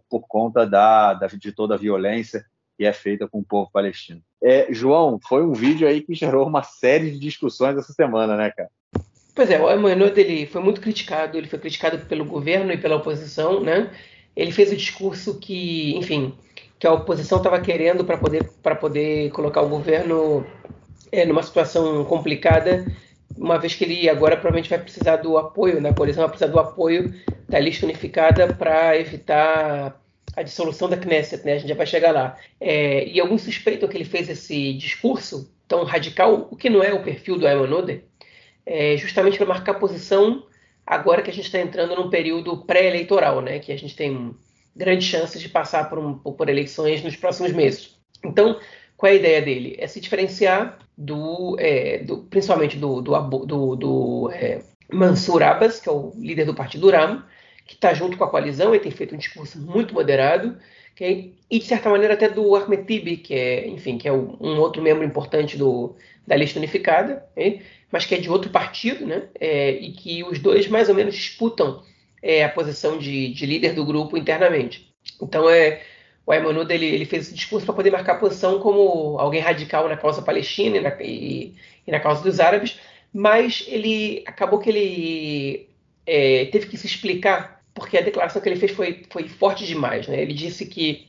[0.10, 2.46] por conta da, da, de toda a violência
[2.78, 4.22] que é feita com o povo palestino.
[4.72, 8.70] João, foi um vídeo aí que gerou uma série de discussões essa semana, né, cara?
[9.36, 12.98] Pois é, o Emmanuel ele foi muito criticado, ele foi criticado pelo governo e pela
[12.98, 13.90] oposição, né?
[14.36, 16.36] Ele fez o discurso que, enfim,
[16.80, 20.46] que a oposição estava querendo para poder para poder colocar o governo
[21.12, 22.86] é, numa situação complicada,
[23.36, 25.90] uma vez que ele agora provavelmente vai precisar do apoio, né?
[25.90, 27.14] A coalizão vai precisar do apoio
[27.50, 30.00] da lista unificada para evitar
[30.36, 31.54] a dissolução da Knesset, né?
[31.54, 32.38] A gente já vai chegar lá.
[32.60, 36.94] É, e alguns suspeitam que ele fez esse discurso tão radical, o que não é
[36.94, 37.68] o perfil do Ayman
[38.66, 40.46] é, justamente para marcar posição
[40.86, 44.36] agora que a gente está entrando num período pré-eleitoral, né, que a gente tem
[44.76, 47.98] grandes chances de passar por, um, por eleições nos próximos meses.
[48.24, 48.60] Então,
[48.98, 49.76] qual é a ideia dele?
[49.80, 55.90] É se diferenciar do, é, do principalmente do, do, do, do é, Mansur Abbas, que
[55.90, 57.24] é o líder do partido Ram,
[57.66, 60.58] que está junto com a coalizão e tem feito um discurso muito moderado,
[60.94, 61.34] Okay?
[61.50, 64.82] E, de certa maneira, até do Ahmed Tibi, que é, enfim, que é um outro
[64.82, 67.62] membro importante do, da lista unificada, okay?
[67.92, 69.24] mas que é de outro partido, né?
[69.40, 71.84] É, e que os dois mais ou menos disputam
[72.22, 74.94] é, a posição de, de, líder do grupo internamente.
[75.22, 75.82] Então, é,
[76.26, 79.98] o Ayman ele, ele fez esse discurso para poder marcar posição como alguém radical na
[79.98, 81.54] causa palestina e na, e,
[81.86, 82.80] e na causa dos árabes,
[83.14, 85.70] mas ele acabou que ele
[86.06, 90.08] é, teve que se explicar porque a declaração que ele fez foi, foi forte demais.
[90.08, 90.22] Né?
[90.22, 91.08] Ele disse que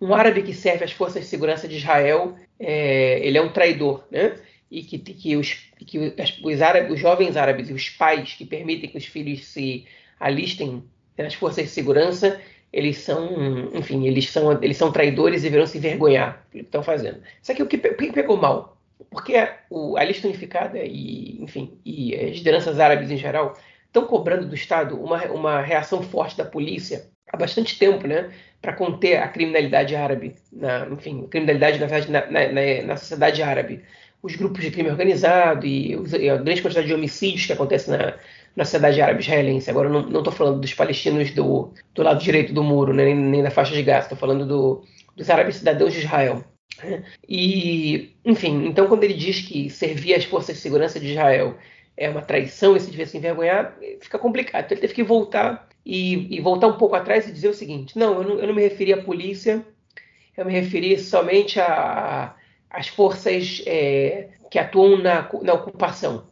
[0.00, 4.04] um árabe que serve às forças de segurança de Israel, é, ele é um traidor,
[4.10, 4.36] né?
[4.70, 5.98] E que, que, os, que
[6.42, 9.86] os, árabes, os jovens árabes e os pais que permitem que os filhos se
[10.18, 10.82] alistem
[11.16, 12.40] nas forças de segurança,
[12.72, 16.82] eles são, enfim, eles são, eles são traidores e deverão se envergonhar do que estão
[16.82, 17.18] fazendo.
[17.48, 18.76] O que, o que pegou mal?
[19.10, 19.56] Porque a,
[19.96, 23.56] a lista unificada e, enfim, e as lideranças árabes em geral
[23.94, 28.30] estão cobrando do Estado uma, uma reação forte da polícia há bastante tempo, né,
[28.60, 33.82] para conter a criminalidade árabe, na, enfim, criminalidade na, verdade, na, na, na, sociedade árabe,
[34.22, 37.90] os grupos de crime organizado e, os, e a grande quantidade de homicídios que acontece
[37.90, 38.14] na,
[38.56, 39.70] na sociedade árabe israelense.
[39.70, 43.42] Agora, não estou falando dos palestinos do, do lado direito do muro, né, nem, nem
[43.42, 44.84] da faixa de Gaza, estou falando do,
[45.16, 46.42] dos árabes cidadãos de Israel.
[47.28, 51.56] E, enfim, então quando ele diz que servir as forças de segurança de Israel
[51.96, 54.64] é uma traição e se devia se envergonhar, fica complicado.
[54.64, 57.98] Então ele teve que voltar e, e, voltar um pouco atrás e dizer o seguinte:
[57.98, 59.64] não, eu não, eu não me referi à polícia,
[60.36, 61.58] eu me referi somente
[62.70, 66.26] às forças é, que atuam na, na ocupação.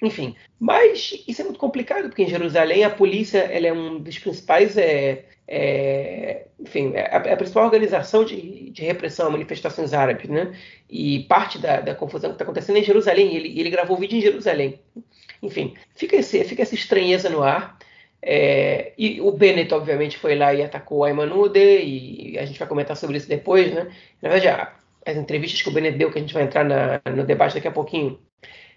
[0.00, 4.16] Enfim, mas isso é muito complicado, porque em Jerusalém a polícia ela é um dos
[4.18, 9.94] principais é, é, enfim, é a, é a, principal organização de, de, repressão a manifestações
[9.94, 10.54] árabes, né?
[10.90, 13.34] E parte da, da confusão que está acontecendo é em Jerusalém.
[13.34, 14.78] Ele, ele gravou o vídeo em Jerusalém.
[15.42, 17.78] Enfim, fica, esse, fica essa estranheza no ar.
[18.20, 22.58] É, e o Bennett, obviamente, foi lá e atacou o Ayman Ude, e a gente
[22.58, 23.90] vai comentar sobre isso depois, né?
[24.20, 24.70] Na verdade,
[25.06, 27.68] as entrevistas que o Bennett deu, que a gente vai entrar na, no debate daqui
[27.68, 28.18] a pouquinho,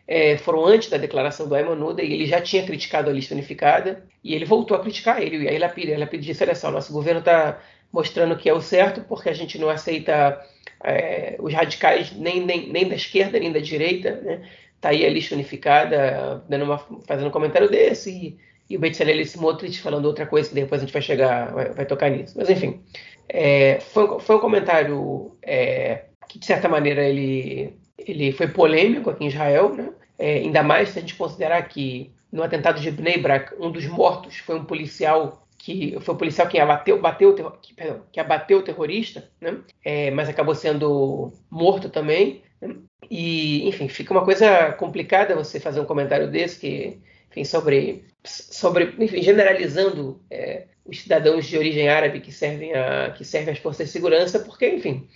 [0.08, 3.34] é, foram antes da declaração do Ayman Uda e ele já tinha criticado a lista
[3.34, 5.92] unificada e ele voltou a criticar ele e a Ilapid.
[5.92, 7.60] A Ilapid disse, olha só, nosso governo está
[7.92, 10.42] mostrando que é o certo porque a gente não aceita
[10.84, 14.42] é, os radicais nem, nem, nem da esquerda nem da direita, né?
[14.80, 18.38] Tá aí a lista unificada dando uma, fazendo um comentário desse e,
[18.68, 21.86] e o Betzalel Smotrich falando outra coisa que depois a gente vai chegar, vai, vai
[21.86, 22.34] tocar nisso.
[22.36, 22.82] Mas enfim,
[23.30, 29.24] é, foi, foi um comentário é, que de certa maneira ele ele foi polêmico aqui
[29.24, 29.90] em Israel, né?
[30.18, 33.86] É, ainda mais se a gente considerar que no atentado de Bnei Brak, um dos
[33.88, 38.60] mortos foi um policial que foi o policial que abateu, bateu, que, perdão, que abateu
[38.60, 39.60] o terrorista, né?
[39.86, 42.42] É, mas acabou sendo morto também.
[42.60, 42.76] Né?
[43.10, 48.96] E, enfim, fica uma coisa complicada você fazer um comentário desse que, enfim, sobre, sobre
[48.98, 53.86] enfim, generalizando é, os cidadãos de origem árabe que servem a, que servem às forças
[53.86, 55.08] de segurança, porque, enfim,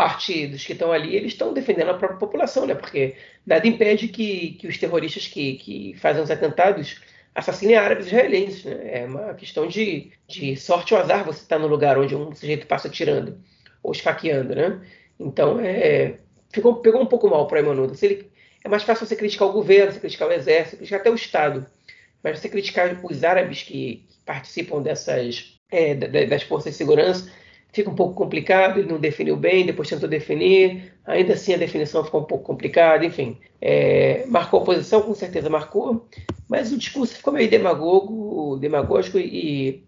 [0.00, 2.74] parte dos que estão ali, eles estão defendendo a própria população, né?
[2.74, 7.02] Porque nada impede que, que os terroristas que, que fazem os atentados
[7.34, 9.02] assassinem árabes israelenses, né?
[9.02, 12.34] É uma questão de, de sorte ou azar você estar tá no lugar onde um
[12.34, 13.38] sujeito passa tirando
[13.82, 14.80] ou esfaqueando, né?
[15.18, 16.14] Então, é,
[16.50, 17.92] ficou, pegou um pouco mal para Emanuel.
[18.00, 18.30] ele,
[18.64, 21.66] é mais fácil você criticar o governo, você criticar o exército, criticar até o Estado.
[22.22, 27.30] Mas você criticar os árabes que, que participam dessas é, das forças de segurança,
[27.72, 32.04] fica um pouco complicado, ele não definiu bem, depois tentou definir, ainda assim a definição
[32.04, 33.38] ficou um pouco complicada, enfim.
[33.60, 36.06] É, marcou a posição, com certeza marcou,
[36.48, 39.84] mas o discurso ficou meio demagogo, demagógico e,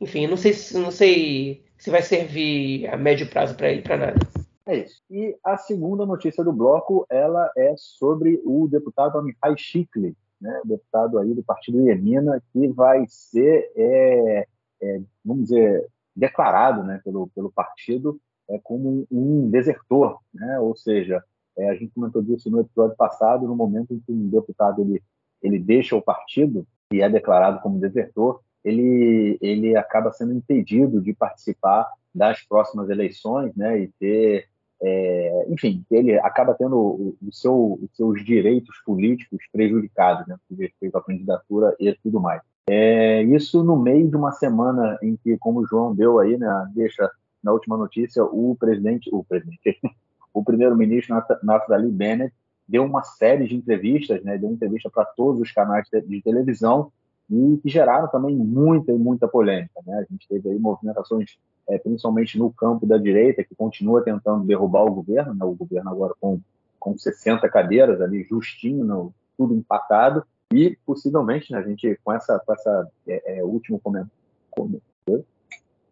[0.00, 4.18] enfim, não sei, não sei se vai servir a médio prazo para ele para nada.
[4.66, 5.00] É isso.
[5.10, 11.18] E a segunda notícia do bloco, ela é sobre o deputado Amihai Shikli, né, deputado
[11.18, 14.46] aí do partido Iemina, que vai ser, é,
[14.82, 20.58] é, vamos dizer, declarado né, pelo, pelo partido é, como um desertor, né?
[20.58, 21.22] ou seja,
[21.56, 25.02] é, a gente comentou disso no episódio passado, no momento em que um deputado ele,
[25.40, 31.14] ele deixa o partido e é declarado como desertor, ele, ele acaba sendo impedido de
[31.14, 34.48] participar das próximas eleições né, e ter,
[34.80, 40.54] é, enfim, ele acaba tendo o, o seu, os seus direitos políticos prejudicados, né, com
[40.54, 42.40] respeito à candidatura e tudo mais.
[42.68, 46.70] É, isso no meio de uma semana em que, como o João deu aí, né,
[46.74, 47.10] deixa
[47.42, 49.80] na última notícia, o presidente, o presidente,
[50.32, 52.34] o primeiro-ministro Naftali Bennett
[52.68, 56.92] deu uma série de entrevistas, né, deu entrevista para todos os canais de televisão
[57.30, 59.80] e que geraram também muita e muita polêmica.
[59.86, 59.98] Né?
[59.98, 61.38] A gente teve aí movimentações,
[61.68, 65.44] é, principalmente no campo da direita, que continua tentando derrubar o governo, né?
[65.44, 66.40] o governo agora com,
[66.78, 72.38] com 60 cadeiras ali, justinho, no, tudo empatado, e possivelmente, né, a gente com essa,
[72.38, 74.10] com essa é, é, último comentário,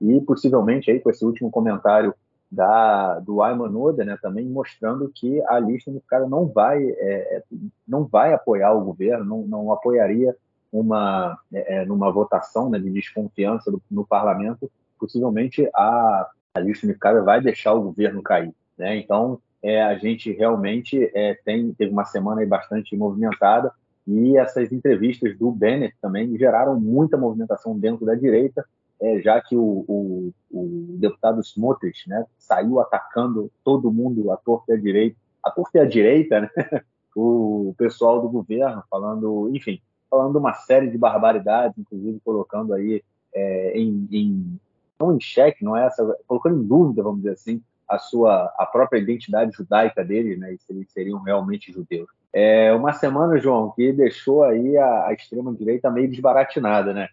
[0.00, 2.14] e possivelmente aí com esse último comentário
[2.50, 7.42] da, do Ayman Oda, né, também mostrando que a lista unificada não vai, é, é,
[7.86, 10.34] não vai apoiar o governo, não, não apoiaria
[10.80, 17.22] uma, é, é, numa votação né, de desconfiança do, no parlamento, possivelmente a, a unificada
[17.22, 18.52] vai deixar o governo cair.
[18.76, 18.96] Né?
[18.98, 23.72] Então, é, a gente realmente é, tem, teve uma semana bastante movimentada
[24.06, 28.64] e essas entrevistas do Bennett também geraram muita movimentação dentro da direita,
[29.00, 34.72] é, já que o, o, o, deputado Smotrich né, saiu atacando todo mundo, a torta
[34.72, 36.50] e a direita, a torta e a direita, né?
[37.16, 43.02] o pessoal do governo, falando, enfim, falando uma série de barbaridades, inclusive colocando aí
[43.34, 44.60] é, em, em,
[44.98, 48.66] não em xeque, não é essa, colocando em dúvida, vamos dizer assim, a sua a
[48.66, 52.08] própria identidade judaica dele, né, e se eles seriam realmente judeus.
[52.32, 57.08] É uma semana, João, que deixou aí a, a extrema direita meio desbaratinada, né?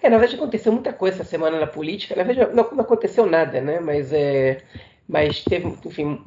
[0.00, 2.14] É, na verdade aconteceu muita coisa essa semana na política.
[2.14, 3.80] Na verdade não, não aconteceu nada, né?
[3.80, 4.62] Mas é,
[5.08, 6.22] mas teve, enfim,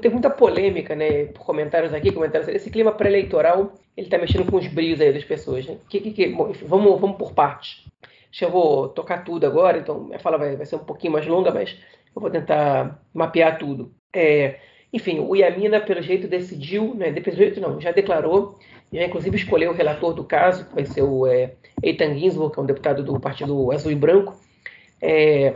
[0.00, 1.26] teve muita polêmica, né?
[1.26, 2.56] Por comentários aqui, comentários ali.
[2.56, 5.76] Esse clima pré-eleitoral, ele tá mexendo com os brilhos aí das pessoas, né?
[5.88, 6.28] Que, que, que,
[6.66, 7.84] vamos, vamos por partes.
[8.32, 11.26] Que eu vou tocar tudo agora, então a fala vai, vai ser um pouquinho mais
[11.26, 11.76] longa, mas
[12.14, 13.94] eu vou tentar mapear tudo.
[14.12, 14.58] É,
[14.92, 18.58] enfim, o Iamina, pelo jeito, decidiu, né, pelo jeito não, já declarou,
[18.92, 22.60] já inclusive escolheu o relator do caso, que vai ser o é, Eitan Ginsburg, que
[22.60, 24.36] é um deputado do Partido Azul e Branco,
[25.00, 25.54] é,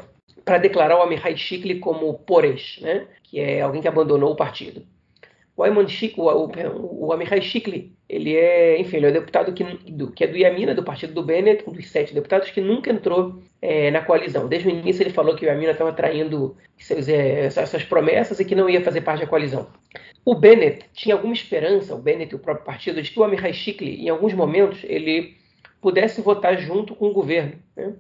[0.49, 4.83] para declarar o Amihai Shikli como Pores, né, que é alguém que abandonou o partido.
[5.55, 9.53] O Ayman Shikli, o, o, o Amihai Shikli, ele é, enfim, ele é o deputado
[9.53, 12.63] que, do, que é do Yamina, do partido do Bennett, um dos sete deputados que
[12.63, 14.49] nunca entrou é, na coalizão.
[14.49, 18.45] Desde o início ele falou que o Yamina estava traindo seus, é, essas promessas e
[18.47, 19.69] que não ia fazer parte da coalizão.
[20.25, 23.53] O Bennett tinha alguma esperança, o Bennett e o próprio partido, de que o Amihai
[23.53, 25.37] Shikli, em alguns momentos, ele
[25.79, 27.53] pudesse votar junto com o governo.
[27.77, 27.93] Né?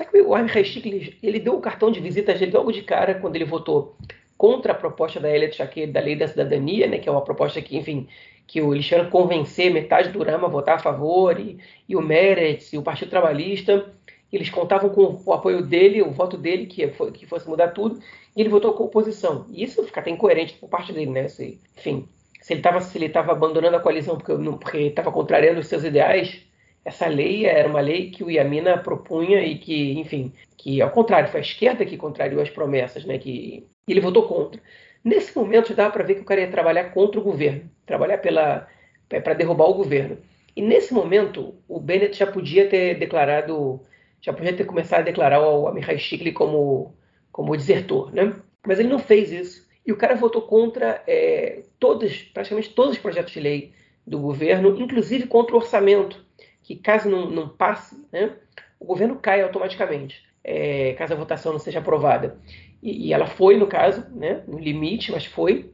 [0.00, 3.16] Só que o Amihai Shikli, ele deu o cartão de visita dele logo de cara
[3.16, 3.98] quando ele votou
[4.34, 7.60] contra a proposta da Elliot Shakir da Lei da Cidadania, né, que é uma proposta
[7.60, 8.08] que, enfim,
[8.46, 12.72] que o Alexandre convencer metade do Rama a votar a favor, e, e o Meretz
[12.72, 13.92] e o Partido Trabalhista,
[14.32, 18.00] eles contavam com o apoio dele, o voto dele, que, que fosse mudar tudo,
[18.34, 19.44] e ele votou com oposição.
[19.50, 21.28] E isso fica até incoerente por parte dele, né?
[21.28, 22.08] Se, enfim,
[22.40, 26.40] se ele estava abandonando a coalizão porque estava contrariando os seus ideais,
[26.84, 31.28] essa lei era uma lei que o Iamina propunha e que, enfim, que ao contrário,
[31.28, 33.18] foi a esquerda que contrariou as promessas, né?
[33.18, 34.60] Que ele votou contra.
[35.04, 39.34] Nesse momento dava para ver que o cara ia trabalhar contra o governo, trabalhar para
[39.34, 40.18] derrubar o governo.
[40.54, 43.80] E nesse momento o Bennett já podia ter declarado,
[44.20, 46.94] já podia ter começado a declarar o Amihai Shikli como
[47.32, 48.34] como desertor, né?
[48.66, 49.66] Mas ele não fez isso.
[49.86, 53.72] E o cara votou contra é, todos, praticamente todos os projetos de lei
[54.06, 56.24] do governo, inclusive contra o orçamento,
[56.70, 58.30] que caso não, não passe, né,
[58.78, 62.38] o governo cai automaticamente, é, caso a votação não seja aprovada.
[62.80, 65.72] E, e, ela foi, no caso, né, no limite, mas foi.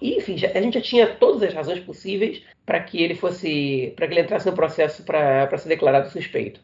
[0.00, 3.94] E, enfim, já, a gente já tinha todas as razões possíveis para que ele fosse,
[3.96, 6.60] para que ele entrasse no processo para ser declarado suspeito.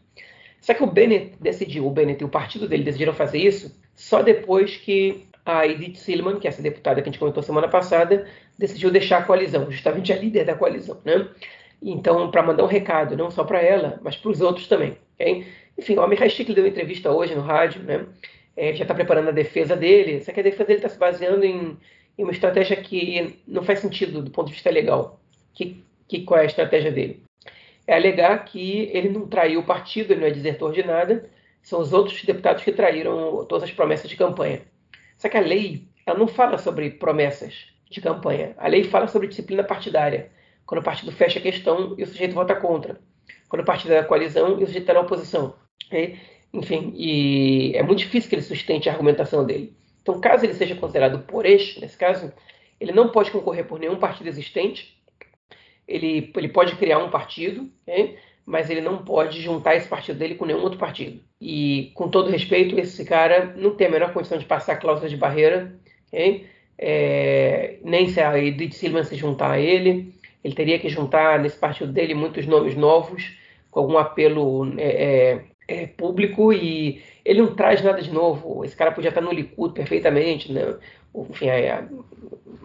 [0.60, 4.22] Só que o Bennett decidiu, o Bennett e o partido dele decidiram fazer isso só
[4.22, 8.26] depois que a Edith Silman, que é essa deputada que a gente comentou semana passada,
[8.58, 11.26] decidiu deixar a coalizão, justamente a líder da coalizão, né?
[11.88, 14.96] Então, para mandar um recado, não só para ela, mas para os outros também.
[15.14, 15.46] Okay?
[15.78, 18.06] Enfim, o Amir Stick deu entrevista hoje no rádio, né?
[18.56, 21.44] é, já está preparando a defesa dele, só que a defesa dele está se baseando
[21.44, 21.76] em,
[22.16, 25.20] em, uma estratégia que não faz sentido do ponto de vista legal.
[25.54, 27.22] Que, que, qual é a estratégia dele?
[27.86, 31.28] É alegar que ele não traiu o partido, ele não é desertor de nada,
[31.62, 34.62] são os outros deputados que traíram todas as promessas de campanha.
[35.18, 38.54] Só que a lei ela não fala sobre promessas de campanha.
[38.56, 40.30] A lei fala sobre disciplina partidária.
[40.66, 42.98] Quando o partido fecha a questão e o sujeito vota contra.
[43.48, 45.54] Quando o partido é da coalizão e o sujeito está na oposição.
[45.86, 46.18] Okay?
[46.52, 49.76] Enfim, e é muito difícil que ele sustente a argumentação dele.
[50.02, 52.32] Então, caso ele seja considerado por este, nesse caso,
[52.80, 54.96] ele não pode concorrer por nenhum partido existente,
[55.86, 58.16] ele, ele pode criar um partido, okay?
[58.44, 61.20] mas ele não pode juntar esse partido dele com nenhum outro partido.
[61.40, 65.08] E, com todo respeito, esse cara não tem a menor condição de passar a cláusula
[65.08, 65.76] de barreira,
[66.08, 66.46] okay?
[66.78, 70.14] é, nem se a Edith Silva se juntar a ele,
[70.46, 73.36] ele teria que juntar nesse partido dele muitos nomes novos,
[73.70, 78.64] com algum apelo é, é é, público e ele não traz nada de novo.
[78.64, 80.76] Esse cara podia estar no Likud perfeitamente, né?
[81.14, 81.88] Enfim, a,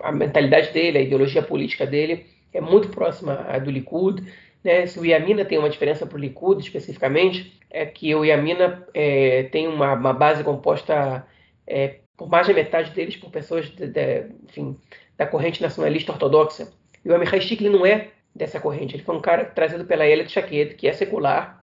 [0.04, 4.24] a mentalidade dele, a ideologia política dele é muito próxima à do Likud.
[4.64, 4.86] Né?
[4.86, 9.44] Se o Yamina tem uma diferença para o Likud especificamente, é que o Yamina é,
[9.44, 11.26] tem uma, uma, base composta
[11.66, 14.78] é, por mais da metade deles por pessoas de, de, enfim,
[15.18, 16.72] da corrente nacionalista ortodoxa.
[17.04, 18.96] E o Amichai Shikli não é dessa corrente.
[18.96, 21.62] Ele foi um cara trazido pela Elia Shaked, que é secular,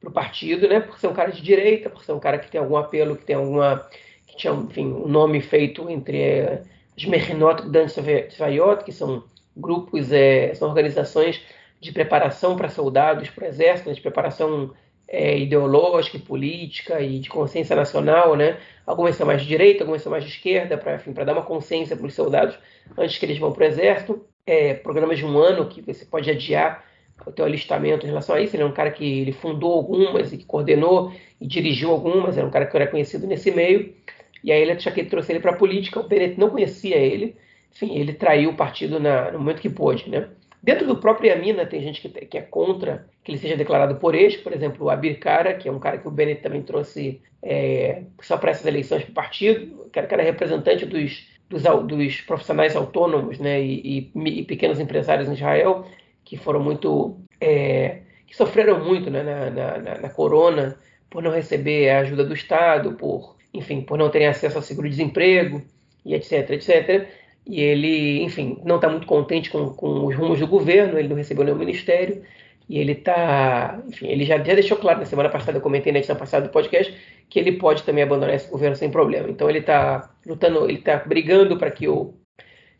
[0.00, 0.80] para o partido, né?
[0.80, 3.24] Por ser um cara de direita, por ser um cara que tem algum apelo, que
[3.24, 3.86] tem alguma,
[4.26, 6.62] que tinha, enfim, um nome feito entre é,
[6.96, 9.24] as Mechinot Dan Svayot, que são
[9.56, 11.42] grupos, é, são organizações
[11.80, 13.94] de preparação para soldados, para o exército, né?
[13.94, 14.72] de preparação
[15.06, 18.58] é, ideológica e política e de consciência nacional, né?
[18.86, 22.06] Algumas são mais de direita, algumas são mais de esquerda, para dar uma consciência para
[22.06, 22.58] os soldados
[22.96, 24.24] antes que eles vão para o exército.
[24.48, 26.82] É, programas de um ano que você pode adiar
[27.26, 28.56] o teu alistamento em relação a isso.
[28.56, 32.38] Ele é um cara que ele fundou algumas e que coordenou e dirigiu algumas.
[32.38, 33.94] Era um cara que era conhecido nesse meio.
[34.42, 36.00] E aí ele que trouxe ele para a política.
[36.00, 37.36] O Bennett não conhecia ele.
[37.70, 40.28] Enfim, ele traiu o partido na, no momento que pôde, né?
[40.62, 44.14] Dentro do próprio Yamina tem gente que, que, é contra que ele seja declarado por
[44.14, 47.20] ex, por exemplo, o Abir Kara, que é um cara que o Bennett também trouxe
[47.42, 52.76] é, só para essas eleições para o partido, que era representante dos, dos, dos, profissionais
[52.76, 55.86] autônomos né, e, e, e, pequenos empresários em Israel,
[56.24, 57.16] que foram muito.
[57.40, 60.76] É, que sofreram muito né, na, na, na, corona
[61.08, 65.62] por não receber a ajuda do Estado, por, enfim, por não terem acesso ao seguro-desemprego
[66.04, 67.08] e etc, etc.
[67.46, 71.16] E ele, enfim, não está muito contente com, com os rumos do governo, ele não
[71.16, 72.22] recebeu nenhum ministério,
[72.68, 75.98] e ele está, enfim, ele já, já deixou claro na semana passada, eu comentei na
[75.98, 76.94] edição passada do podcast,
[77.28, 79.28] que ele pode também abandonar esse governo sem problema.
[79.28, 82.14] Então ele está lutando, ele está brigando para que o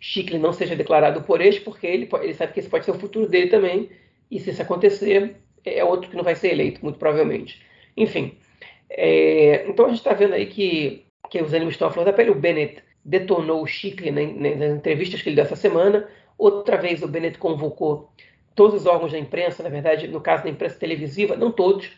[0.01, 2.99] Chicle não seja declarado por este, porque ele, ele sabe que esse pode ser o
[2.99, 3.91] futuro dele também,
[4.31, 7.63] e se isso acontecer, é outro que não vai ser eleito, muito provavelmente.
[7.97, 8.39] Enfim,
[8.89, 12.13] é, então a gente está vendo aí que, que os ânimos estão à flor da
[12.13, 12.31] pele.
[12.31, 16.09] O Bennett detonou o Chicle nas entrevistas que ele deu essa semana.
[16.37, 18.11] Outra vez o Bennett convocou
[18.55, 21.91] todos os órgãos da imprensa, na verdade, no caso da imprensa televisiva, não todos.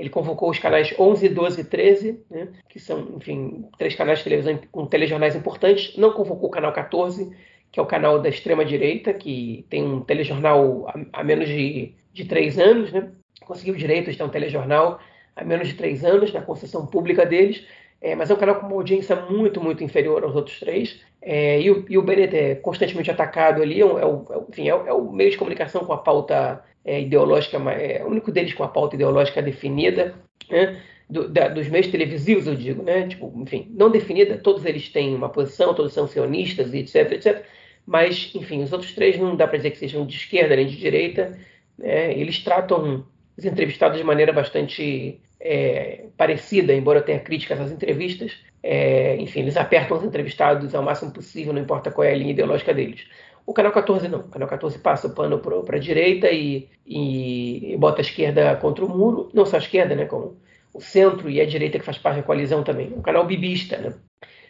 [0.00, 4.24] Ele convocou os canais 11, 12 e 13, né, que são, enfim, três canais de
[4.24, 5.94] televisão com telejornais importantes.
[5.98, 7.30] Não convocou o canal 14,
[7.70, 12.58] que é o canal da extrema-direita, que tem um telejornal há, menos de, de três
[12.58, 12.90] anos.
[12.90, 13.10] Né?
[13.44, 14.98] Conseguiu direito de um telejornal
[15.36, 17.62] há menos de três anos na concessão pública deles.
[18.00, 20.98] É, mas é um canal com uma audiência muito, muito inferior aos outros três.
[21.22, 24.68] É, e, o, e o Bennett é constantemente atacado ali, é, o, é o enfim,
[24.68, 28.54] é, é, o meio de comunicação com a pauta é, ideológica, é o único deles
[28.54, 30.14] com a pauta ideológica definida,
[30.50, 30.80] né?
[31.08, 33.08] Do, da, dos meios televisivos, eu digo, né?
[33.08, 37.44] Tipo, enfim, não definida, todos eles têm uma posição, todos são sionistas, etc, etc.
[37.84, 40.76] Mas, enfim, os outros três não dá para dizer que sejam de esquerda nem de
[40.76, 41.36] direita.
[41.76, 42.16] Né?
[42.16, 43.04] Eles tratam
[43.36, 48.36] os entrevistados de maneira bastante é, parecida, embora tenha críticas às entrevistas.
[48.62, 52.32] É, enfim, eles apertam os entrevistados ao máximo possível, não importa qual é a linha
[52.32, 53.06] ideológica deles.
[53.46, 54.20] O canal 14 não.
[54.20, 58.54] O canal 14 passa o pano para a direita e, e, e, bota a esquerda
[58.56, 59.30] contra o muro.
[59.32, 60.04] Não só a esquerda, né?
[60.04, 60.36] Como
[60.72, 62.92] o centro e a direita que faz parte da coalizão também.
[62.94, 63.94] Um canal bibista, né?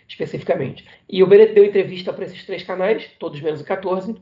[0.09, 0.84] Especificamente.
[1.09, 4.16] E o Bennett deu entrevista para esses três canais, todos menos o 14.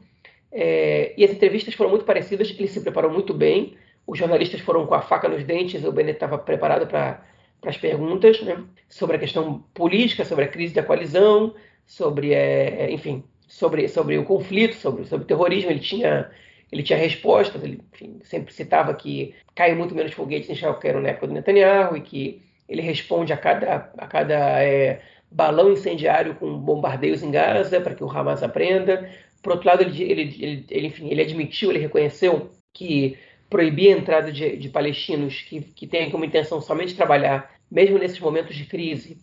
[0.52, 2.54] É, e as entrevistas foram muito parecidas.
[2.56, 3.74] Ele se preparou muito bem
[4.08, 7.22] os jornalistas foram com a faca nos dentes, o Bennett estava preparado para
[7.66, 8.56] as perguntas né,
[8.88, 11.54] sobre a questão política, sobre a crise da coalizão,
[11.86, 15.70] sobre, é, enfim, sobre, sobre o conflito, sobre, sobre o terrorismo.
[15.70, 16.30] Ele tinha,
[16.72, 20.90] ele tinha respostas, ele enfim, sempre citava que caiu muito menos foguetes em Israel que
[20.90, 26.34] na época do Netanyahu e que ele responde a cada, a cada é, balão incendiário
[26.36, 29.06] com bombardeios em Gaza para que o Hamas aprenda.
[29.42, 33.98] Por outro lado, ele, ele, ele, ele, enfim, ele admitiu, ele reconheceu que proibir a
[33.98, 38.64] entrada de, de palestinos que, que têm como intenção somente trabalhar, mesmo nesses momentos de
[38.64, 39.18] crise,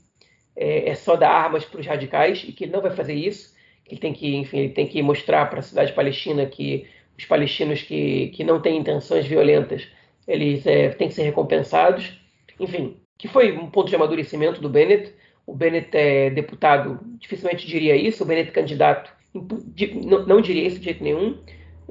[0.55, 3.53] é, é só dar armas para os radicais e que ele não vai fazer isso.
[3.87, 7.81] Ele tem que, enfim, ele tem que mostrar para a cidade palestina que os palestinos
[7.81, 9.87] que, que não têm intenções violentas
[10.27, 12.19] eles é, têm que ser recompensados.
[12.59, 15.13] Enfim, que foi um ponto de amadurecimento do Bennett.
[15.45, 18.23] O Bennett é deputado, dificilmente diria isso.
[18.23, 21.37] O Bennett candidato, não, não diria isso de jeito nenhum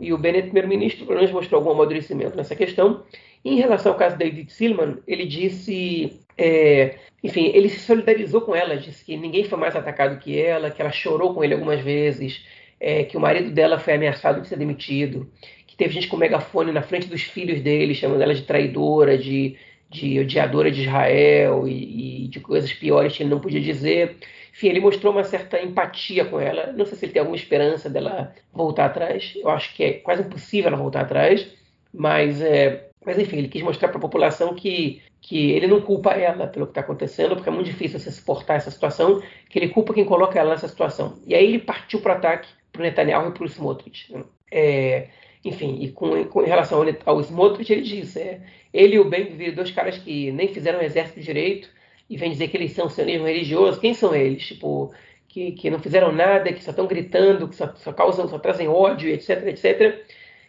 [0.01, 3.05] e o Bennett, primeiro-ministro, pelo menos mostrou algum amadurecimento nessa questão.
[3.45, 8.55] em relação ao caso da Edith Silman, ele disse, é, enfim, ele se solidarizou com
[8.55, 11.81] ela, disse que ninguém foi mais atacado que ela, que ela chorou com ele algumas
[11.81, 12.45] vezes,
[12.81, 15.31] é, que o marido dela foi ameaçado de ser demitido,
[15.67, 19.57] que teve gente com megafone na frente dos filhos dele, chamando ela de traidora, de,
[19.91, 24.17] de odiadora de Israel e, e de coisas piores que ele não podia dizer.
[24.55, 26.73] Enfim, ele mostrou uma certa empatia com ela.
[26.73, 29.33] Não sei se ele tem alguma esperança dela voltar atrás.
[29.35, 31.47] Eu acho que é quase impossível ela voltar atrás.
[31.93, 36.13] Mas, é, mas enfim, ele quis mostrar para a população que, que ele não culpa
[36.13, 39.71] ela pelo que está acontecendo, porque é muito difícil você suportar essa situação, que ele
[39.71, 41.19] culpa quem coloca ela nessa situação.
[41.27, 44.15] E aí ele partiu para o ataque para o Netanyahu e para o Smotrich.
[44.53, 45.09] É,
[45.45, 48.41] enfim, e com, com em relação ao, ao Smotrich, ele disse: é,
[48.73, 51.71] ele e o Ben viram dois caras que nem fizeram exército direito,
[52.09, 54.47] e vem dizer que eles são sionismo religioso, quem são eles?
[54.47, 54.93] Tipo,
[55.29, 58.69] que, que não fizeram nada, que só estão gritando, que só, só causam, só trazem
[58.69, 60.05] ódio, etc, etc.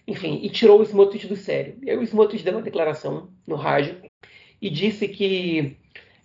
[0.08, 1.78] enfim, e tirou o Smotrich do sério.
[1.82, 4.02] E aí o Smotrich deu uma declaração no rádio
[4.62, 5.78] e disse que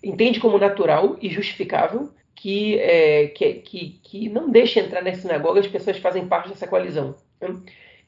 [0.02, 5.60] entende como natural e justificável que, é, que, que, que, não deixe entrar na sinagoga
[5.60, 7.14] as pessoas que fazem parte dessa coalizão.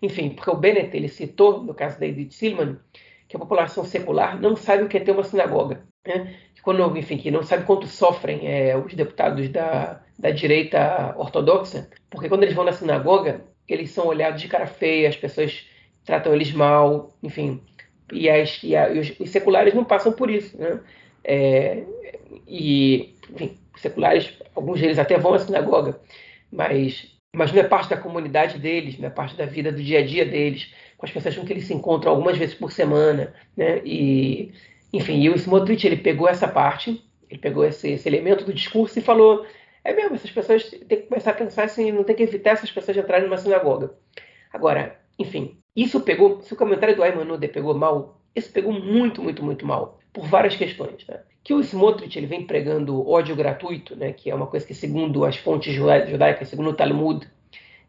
[0.01, 2.79] Enfim, porque o Bennett ele citou, no caso da Edith Silman,
[3.29, 5.87] que a população secular não sabe o que é ter uma sinagoga.
[6.07, 6.34] Né?
[6.55, 11.88] Que quando, enfim, que não sabe quanto sofrem é, os deputados da, da direita ortodoxa,
[12.11, 15.66] porque quando eles vão na sinagoga, eles são olhados de cara feia, as pessoas
[16.05, 17.62] tratam eles mal, enfim.
[18.12, 20.59] E, as, e, a, e os, os, seculares não passam por isso.
[20.59, 20.80] Né?
[21.24, 21.84] É,
[22.46, 26.00] e, enfim, seculares, alguns deles até vão à sinagoga,
[26.50, 30.00] mas, mas não é parte da comunidade deles, não é parte da vida do dia
[30.00, 33.32] a dia deles, com as pessoas com que eles se encontram algumas vezes por semana,
[33.57, 33.80] né?
[33.84, 34.53] E,
[34.93, 38.99] enfim, e o Smotrich, ele pegou essa parte, ele pegou esse, esse elemento do discurso
[38.99, 39.47] e falou,
[39.84, 42.70] é mesmo, essas pessoas têm que começar a pensar assim, não tem que evitar essas
[42.70, 43.95] pessoas de entrarem numa sinagoga.
[44.53, 49.22] Agora, enfim, isso pegou, se o comentário do Ayman Nude pegou mal, isso pegou muito,
[49.22, 51.07] muito, muito mal, por várias questões.
[51.07, 51.20] Né?
[51.45, 55.24] que o Smotrich ele vem pregando ódio gratuito, né, que é uma coisa que, segundo
[55.24, 57.26] as fontes judaicas, segundo o Talmud,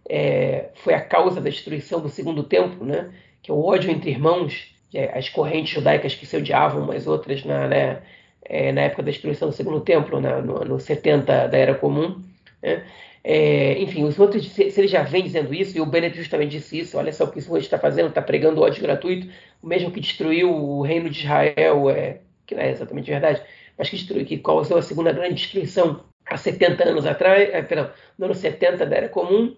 [0.09, 4.09] é, foi a causa da destruição do segundo templo, né, que é o ódio entre
[4.09, 8.01] irmãos, as correntes judaicas que se odiavam umas outras na, né,
[8.45, 12.21] é, na época da destruição do segundo templo, né, no, no 70 da Era Comum.
[12.61, 12.83] Né,
[13.23, 16.79] é, enfim, os outros, se, ele já vem dizendo isso, e o Bennett justamente disse
[16.79, 19.29] isso, olha só o que o Smotrich está fazendo, está pregando ódio gratuito,
[19.61, 23.41] o mesmo que destruiu o reino de Israel, é, que não é exatamente verdade,
[23.77, 27.89] mas que, destruiu, que causou a segunda grande destruição há 70 anos atrás, é, perdão,
[28.17, 29.55] no ano 70 da Era Comum.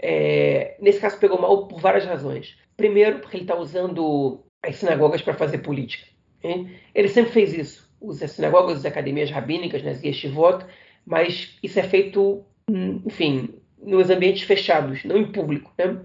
[0.00, 2.56] É, nesse caso pegou mal por várias razões.
[2.76, 6.06] Primeiro, porque ele está usando as sinagogas para fazer política.
[6.42, 6.70] Hein?
[6.94, 7.88] Ele sempre fez isso.
[8.00, 10.64] Usa as sinagogas, as academias rabínicas, nas yeshivot,
[11.04, 12.44] mas isso é feito,
[13.04, 15.72] enfim, nos ambientes fechados, não em público.
[15.78, 16.00] Né?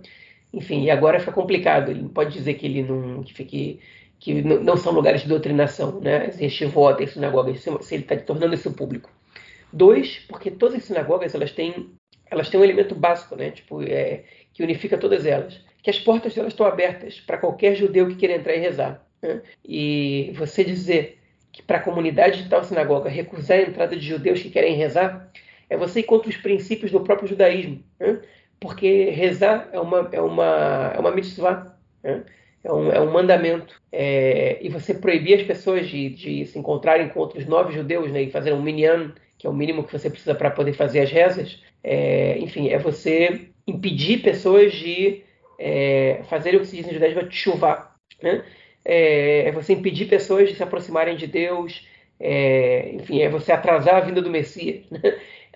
[0.54, 1.92] Enfim, e agora fica complicado.
[1.92, 3.80] Ele não pode dizer que ele não que fique
[4.20, 6.28] que não são lugares de doutrinação, né?
[6.28, 9.12] As yeshivot, as sinagogas, se ele está tornando isso público.
[9.72, 11.90] Dois, porque todas as sinagogas elas têm,
[12.32, 13.52] elas têm um elemento básico, né?
[13.52, 14.24] Tipo, é,
[14.54, 18.36] que unifica todas elas, que as portas delas estão abertas para qualquer judeu que queira
[18.36, 19.06] entrar e rezar.
[19.22, 19.42] Né?
[19.64, 21.20] E você dizer
[21.52, 25.30] que para a comunidade de tal sinagoga recusar a entrada de judeus que querem rezar
[25.70, 28.22] é você ir contra os princípios do próprio judaísmo, né?
[28.60, 31.78] porque rezar é uma é uma é uma mitzvah.
[32.02, 32.24] Né?
[32.64, 33.82] é um, é um mandamento.
[33.92, 38.24] É, e você proibir as pessoas de, de, se encontrarem com outros nove judeus né,
[38.24, 41.12] e fazer um minyan, que é o mínimo que você precisa para poder fazer as
[41.12, 45.22] rezas, é, enfim, é você impedir pessoas de
[45.66, 47.96] é, fazerem o que se diz em judaísmo, chuvar.
[48.22, 48.44] Né?
[48.84, 51.88] É, é, você impedir pessoas de se aproximarem de Deus,
[52.20, 54.84] é, enfim, é você atrasar a vinda do Messias.
[54.92, 55.00] Né?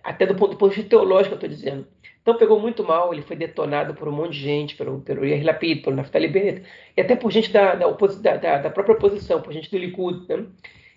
[0.02, 1.86] Até do ponto, do ponto de vista teológico, eu estou dizendo.
[2.22, 5.46] Então pegou muito mal, ele foi detonado por um monte de gente, pelo, pelo Yair
[5.46, 6.64] Lapid, pelo Naftali Bennett,
[6.96, 10.26] e até por gente da, da, da, da própria oposição, por gente do Likud.
[10.30, 10.46] Né?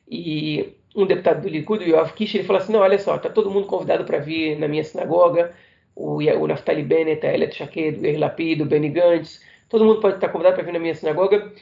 [0.09, 3.29] E um deputado do Likud, o Yoav Kish, ele falou assim, não, olha só, está
[3.29, 5.53] todo mundo convidado para vir na minha sinagoga,
[5.95, 10.01] o, o Naftali Bennett, a Elet Shaked, o Yair Lapid, o Benny Gantz, todo mundo
[10.01, 11.53] pode estar convidado para vir na minha sinagoga,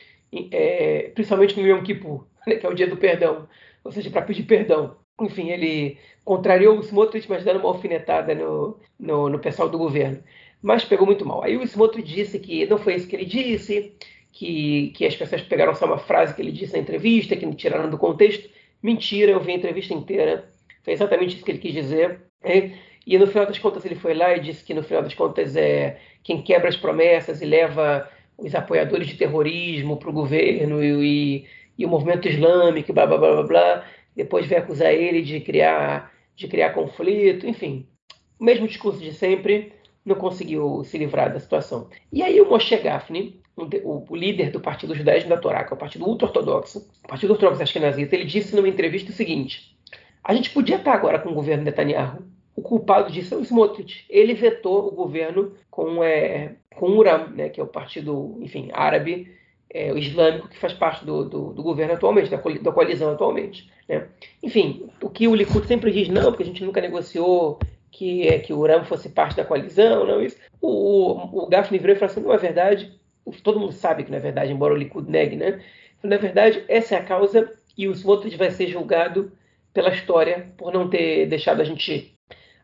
[0.53, 3.49] é, principalmente no Yom Kippur, né, que é o dia do perdão,
[3.85, 8.79] ou seja, para pedir perdão enfim, ele contrariou o Smotrich, mas dando uma alfinetada no,
[8.99, 10.23] no, no, pessoal do governo.
[10.63, 11.43] Mas pegou muito mal.
[11.43, 13.95] Aí o Smotrich disse que não foi isso que ele disse,
[14.33, 17.91] que, que as pessoas pegaram só uma frase que ele disse na entrevista, que tiraram
[17.91, 18.49] do contexto.
[18.83, 20.49] Mentira, eu vi a entrevista inteira.
[20.83, 22.21] Foi exatamente isso que ele quis dizer.
[22.43, 22.71] É,
[23.15, 25.57] e no final das contas ele foi lá e disse que no final das contas
[25.57, 31.47] é quem quebra as promessas e leva os apoiadores de terrorismo para o governo e,
[31.79, 33.85] e, o movimento islâmico, blá blá blá blá blá,
[34.15, 37.87] depois vem acusar ele de criar, de criar conflito, enfim.
[38.39, 39.73] O mesmo discurso de sempre,
[40.05, 41.89] não conseguiu se livrar da situação.
[42.13, 45.79] E aí o Moshe Gafni, o líder do Partido Judaísmo da Torá, que é o
[45.79, 49.77] partido ultra-ortodoxo, o Partido Ortodoxo Ashkenazita, ele disse numa entrevista o seguinte,
[50.23, 52.23] a gente podia estar agora com o governo Netanyahu,
[52.59, 54.05] o culpado disso é o Smotrich.
[54.11, 58.69] Ele vetou o governo com, é, com o Uram, né, que é o partido, enfim,
[58.73, 59.33] árabe,
[59.71, 63.71] é, o islâmico, que faz parte do, do, do governo atualmente, da, coalizão atualmente.
[63.89, 64.09] Né?
[64.43, 67.61] Enfim, o que o Likud sempre diz, não, porque a gente nunca negociou
[67.93, 70.37] que, é, que o Uram fosse parte da coalizão, não isso.
[70.61, 72.93] O, o, o Gafni virou e falou assim, não é verdade,
[73.45, 75.63] todo mundo sabe que não é verdade, embora o Likud negue, né?
[76.03, 79.31] Na verdade, essa é a causa e o Smotrich vai ser julgado
[79.73, 82.18] pela história por não ter deixado a gente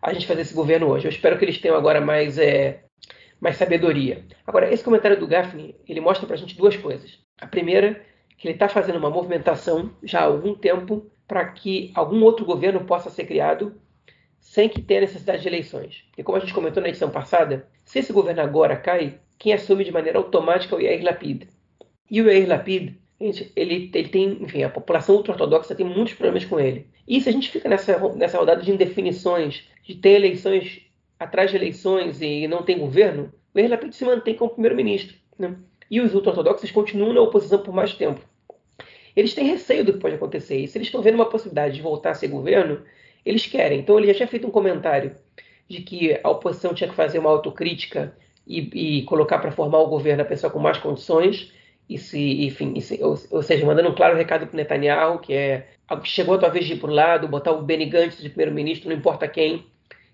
[0.04, 1.06] a gente fazer esse governo hoje.
[1.06, 2.84] Eu espero que eles tenham agora mais é,
[3.40, 4.24] mais sabedoria.
[4.46, 7.18] Agora, esse comentário do Gafni, ele mostra para a gente duas coisas.
[7.40, 8.04] A primeira,
[8.36, 12.84] que ele está fazendo uma movimentação já há algum tempo para que algum outro governo
[12.84, 13.80] possa ser criado
[14.38, 16.04] sem que tenha necessidade de eleições.
[16.18, 19.84] E como a gente comentou na edição passada, se esse governo agora cai, quem assume
[19.84, 21.48] de maneira automática é o Yair Lapid.
[22.10, 22.94] E o Yair Lapid,
[23.54, 26.86] ele, ele tem, enfim, a população ultra-ortodoxa tem muitos problemas com ele.
[27.06, 30.82] E se a gente fica nessa, nessa rodada de indefinições, de ter eleições
[31.18, 35.16] atrás de eleições e não tem governo, o Yair Lapid se mantém como primeiro-ministro.
[35.38, 35.54] Né?
[35.90, 38.20] E os ultra-ortodoxos continuam na oposição por mais tempo.
[39.14, 40.58] Eles têm receio do que pode acontecer.
[40.58, 42.82] E se eles estão vendo uma possibilidade de voltar a ser governo,
[43.24, 43.80] eles querem.
[43.80, 45.14] Então ele já tinha feito um comentário
[45.68, 48.16] de que a oposição tinha que fazer uma autocrítica
[48.46, 51.52] e, e colocar para formar o governo a pessoa com mais condições.
[51.88, 55.34] E se, enfim, e se, ou, ou, seja, mandando um claro recado para Netanyahu, que
[55.34, 55.68] é
[56.04, 58.88] chegou a tua vez de ir para o lado, botar o Benny Gantz de primeiro-ministro,
[58.88, 59.66] não importa quem,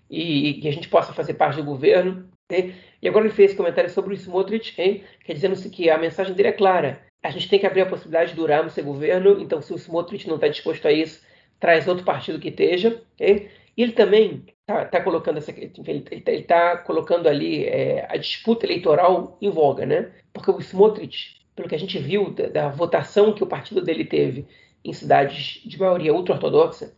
[0.09, 2.29] e, que a gente possa fazer parte do governo.
[2.45, 2.75] Okay?
[3.01, 6.49] E agora ele fez comentário sobre o Smotrich, que é dizendo que a mensagem dele
[6.49, 7.01] é clara.
[7.23, 10.27] A gente tem que abrir a possibilidade do Ramos ser governo, então se o Smotrich
[10.27, 11.21] não está disposto a isso,
[11.59, 13.01] traz outro partido que esteja.
[13.19, 19.37] E ele também está tá colocando essa, ele está colocando ali é, a disputa eleitoral
[19.41, 20.11] em voga, né?
[20.33, 24.03] Porque o Smotrich, pelo que a gente viu da, da votação que o partido dele
[24.03, 24.47] teve
[24.83, 26.93] em cidades de maioria ultra-ortodoxa,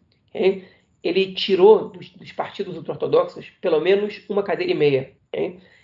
[1.03, 5.11] ele tirou dos, dos partidos ultra-ortodoxos pelo menos uma cadeira e meia.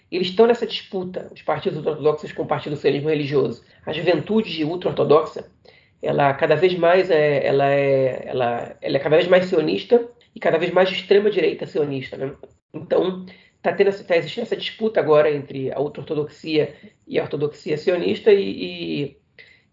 [0.09, 3.63] Eles estão nessa disputa, os partidos ultra-ortodoxos com o partido socialismo religioso.
[3.85, 5.51] A juventude ultra-ortodoxa,
[6.01, 10.39] ela cada vez mais é, ela é, ela, ela é cada vez mais sionista e
[10.39, 12.33] cada vez mais extrema direita sionista, né?
[12.73, 13.25] Então
[13.59, 16.73] está tendo tá existindo essa disputa agora entre a ultra-ortodoxia
[17.07, 19.17] e a ortodoxia sionista e, e,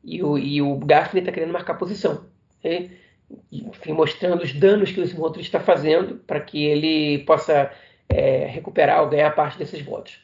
[0.05, 2.27] e o, e o Gaffney está querendo marcar posição.
[2.59, 2.91] Okay?
[3.51, 7.73] enfim, mostrando os danos que o Smotrich está fazendo para que ele possa
[8.09, 10.21] é, recuperar ou ganhar parte desses votos.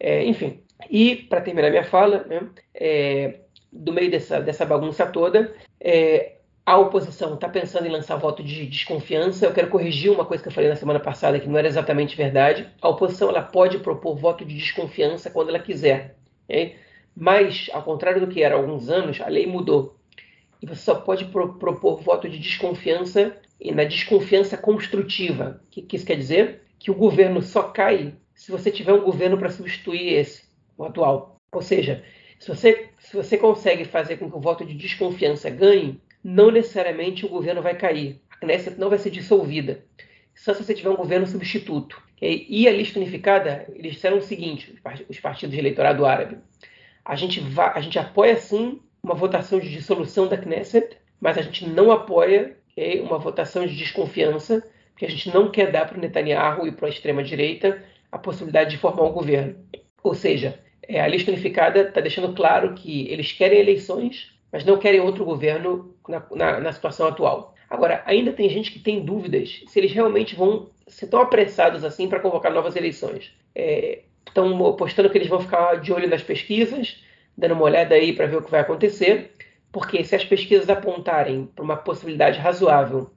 [0.00, 3.40] É, enfim, e para terminar minha fala, né, é,
[3.72, 6.37] do meio dessa, dessa bagunça toda, é,
[6.68, 9.46] a oposição está pensando em lançar voto de desconfiança.
[9.46, 12.14] Eu quero corrigir uma coisa que eu falei na semana passada que não era exatamente
[12.14, 12.68] verdade.
[12.82, 16.18] A oposição ela pode propor voto de desconfiança quando ela quiser.
[16.44, 16.76] Okay?
[17.16, 19.96] Mas, ao contrário do que era há alguns anos, a lei mudou
[20.60, 25.62] e você só pode pro, propor voto de desconfiança e na desconfiança construtiva.
[25.64, 26.64] O que, que isso quer dizer?
[26.78, 30.44] Que o governo só cai se você tiver um governo para substituir esse,
[30.76, 31.36] o atual.
[31.50, 32.04] Ou seja,
[32.38, 37.24] se você, se você consegue fazer com que o voto de desconfiança ganhe, não necessariamente
[37.24, 38.20] o governo vai cair.
[38.30, 39.84] A Knesset não vai ser dissolvida.
[40.34, 42.00] Só se você tiver um governo substituto.
[42.20, 44.74] E a lista unificada, eles disseram o seguinte,
[45.08, 46.38] os partidos de eleitorado árabe.
[47.04, 51.42] A gente, vai, a gente apoia sim uma votação de dissolução da Knesset, mas a
[51.42, 55.96] gente não apoia okay, uma votação de desconfiança, porque a gente não quer dar para
[55.96, 59.56] o Netanyahu e para a extrema-direita a possibilidade de formar um governo.
[60.02, 64.78] Ou seja, é, a lista unificada está deixando claro que eles querem eleições, mas não
[64.78, 67.54] querem outro governo na, na, na, situação atual.
[67.68, 72.08] Agora, ainda tem gente que tem dúvidas se eles realmente vão ser tão apressados assim
[72.08, 73.32] para convocar novas eleições.
[73.54, 77.02] É, estão apostando que eles vão ficar de olho nas pesquisas,
[77.36, 79.32] dando uma olhada aí para ver o que vai acontecer,
[79.70, 83.10] porque se as pesquisas apontarem para uma possibilidade razoável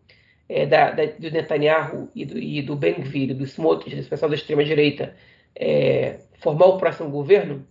[0.50, 4.36] é, da, da, do Netanyahu e do, e do Ben-Gvir, do Smotrich, desse pessoal da
[4.36, 5.16] extrema-direita,
[5.56, 7.66] é, formar o próximo governo,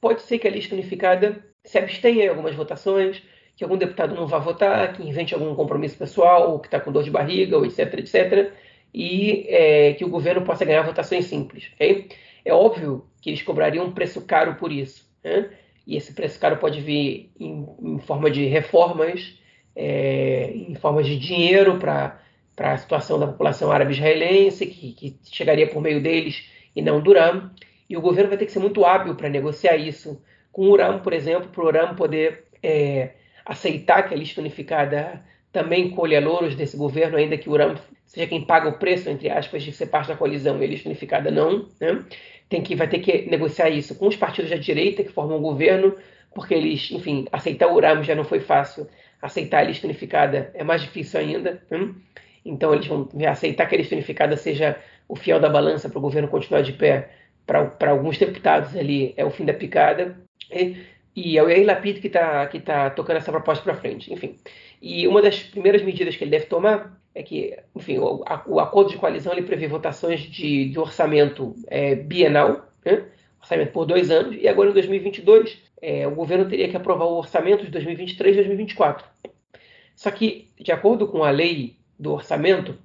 [0.00, 3.22] pode ser que a lista unificada se abstenha em algumas votações,
[3.56, 6.92] que algum deputado não vá votar, que invente algum compromisso pessoal, ou que está com
[6.92, 8.52] dor de barriga, ou etc, etc,
[8.94, 11.70] e é, que o governo possa ganhar votações simples.
[11.74, 12.08] Okay?
[12.44, 15.10] É óbvio que eles cobrariam um preço caro por isso.
[15.22, 15.50] Né?
[15.86, 19.38] e esse preço caro pode vir em, em forma de reformas,
[19.74, 22.18] é, em forma de dinheiro para
[22.58, 27.10] a situação da população árabe israelense, que, que, chegaria por meio deles e não do
[27.10, 27.50] Uram.
[27.88, 30.22] E o governo vai ter que ser muito hábil para negociar isso
[30.52, 33.10] com o Uram, por exemplo, para o Uram poder é,
[33.44, 37.74] aceitar que a lista unificada também colha louros desse governo, ainda que o Uram
[38.04, 40.88] seja quem paga o preço, entre aspas, de ser parte da coalizão e a lista
[40.88, 41.68] unificada não.
[41.80, 42.04] Né?
[42.52, 45.40] tem que, vai ter que negociar isso com os partidos da direita que formam o
[45.40, 45.94] governo,
[46.34, 48.86] porque eles, enfim, aceitar o Uram já não foi fácil,
[49.22, 51.62] aceitar a lista unificada é mais difícil ainda.
[51.70, 51.94] Hein?
[52.44, 54.78] Então eles vão aceitar que a lista unificada seja
[55.08, 57.10] o fiel da balança para o governo continuar de pé.
[57.46, 60.16] Para alguns deputados ali é o fim da picada.
[61.14, 64.12] E, é o Yair Lapid que está que tá tocando essa proposta para frente.
[64.12, 64.36] Enfim.
[64.80, 68.58] E uma das primeiras medidas que ele deve tomar é que, enfim, o, a, o
[68.58, 73.04] acordo de coalizão ele prevê votações de, de orçamento é, bienal, né?
[73.40, 77.18] orçamento por dois anos, e agora em 2022 é, o governo teria que aprovar o
[77.18, 79.06] orçamento de 2023 e 2024.
[79.94, 82.78] Só que, de acordo com a lei do orçamento,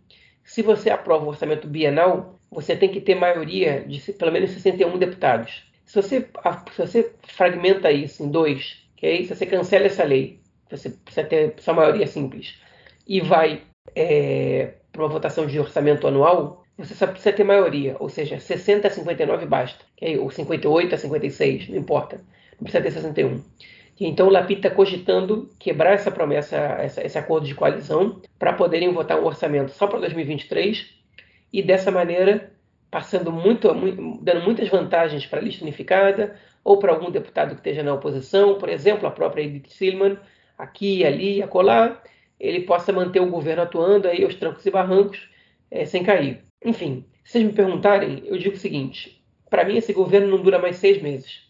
[0.44, 4.98] se você aprova o orçamento bienal, você tem que ter maioria de pelo menos 61
[4.98, 5.67] deputados.
[5.88, 6.28] Se você,
[6.74, 9.24] se você fragmenta isso em dois, okay?
[9.24, 12.60] se você cancela essa lei, você precisa ter sua maioria simples,
[13.08, 13.62] e vai
[13.96, 18.86] é, para uma votação de orçamento anual, você só precisa ter maioria, ou seja, 60
[18.86, 19.86] a 59 basta,
[20.20, 23.42] ou 58 a 56, não importa, não precisa ter 61.
[23.98, 28.92] Então o Lapid está cogitando quebrar essa promessa, essa, esse acordo de coalizão, para poderem
[28.92, 30.86] votar um orçamento só para 2023
[31.52, 32.52] e dessa maneira
[32.90, 33.68] passando muito,
[34.22, 38.58] dando muitas vantagens para a lista unificada ou para algum deputado que esteja na oposição,
[38.58, 40.18] por exemplo, a própria Edith Silman,
[40.58, 42.02] aqui, ali, acolá,
[42.40, 45.30] ele possa manter o governo atuando aí aos trancos e barrancos
[45.72, 46.44] é, sem cair.
[46.64, 50.60] Enfim, se vocês me perguntarem, eu digo o seguinte: para mim esse governo não dura
[50.60, 51.46] mais seis meses.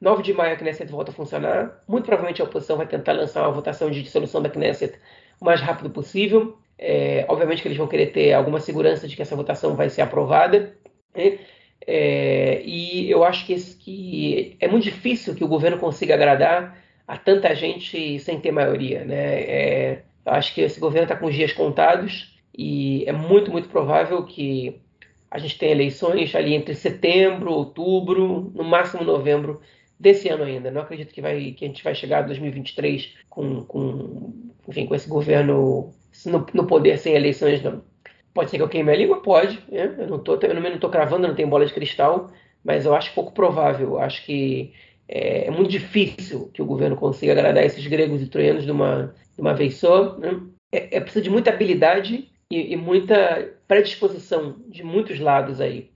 [0.00, 1.82] 9 de maio a Knesset volta a funcionar.
[1.88, 4.98] Muito provavelmente a oposição vai tentar lançar uma votação de dissolução da Knesset
[5.40, 6.58] o mais rápido possível.
[6.78, 10.02] É, obviamente que eles vão querer ter alguma segurança de que essa votação vai ser
[10.02, 10.76] aprovada.
[11.14, 11.38] Né?
[11.86, 16.78] É, e eu acho que, esse, que, é muito difícil que o governo consiga agradar
[17.06, 19.04] a tanta gente sem ter maioria.
[19.04, 19.40] Né?
[19.40, 23.68] É, eu acho que esse governo está com os dias contados e é muito, muito
[23.68, 24.80] provável que
[25.30, 29.60] a gente tenha eleições ali entre setembro, outubro, no máximo novembro
[29.98, 30.70] desse ano ainda.
[30.70, 34.32] Não acredito que, vai, que a gente vai chegar a 2023 com, com,
[34.68, 35.92] enfim, com esse governo
[36.24, 37.82] no, no, poder sem eleições, não.
[38.32, 39.22] Pode ser que eu queime a língua?
[39.22, 39.62] Pode.
[39.70, 39.94] Né?
[39.98, 42.30] Eu não estou eu não cravando, não tenho bola de cristal,
[42.64, 43.98] mas eu acho pouco provável.
[43.98, 44.72] Acho que
[45.08, 49.14] é, é, muito difícil que o governo consiga agradar esses gregos e troianos de uma,
[49.34, 50.16] de uma vez só.
[50.18, 50.40] Né?
[50.72, 55.90] É, é preciso de muita habilidade e, e, muita predisposição de muitos lados aí.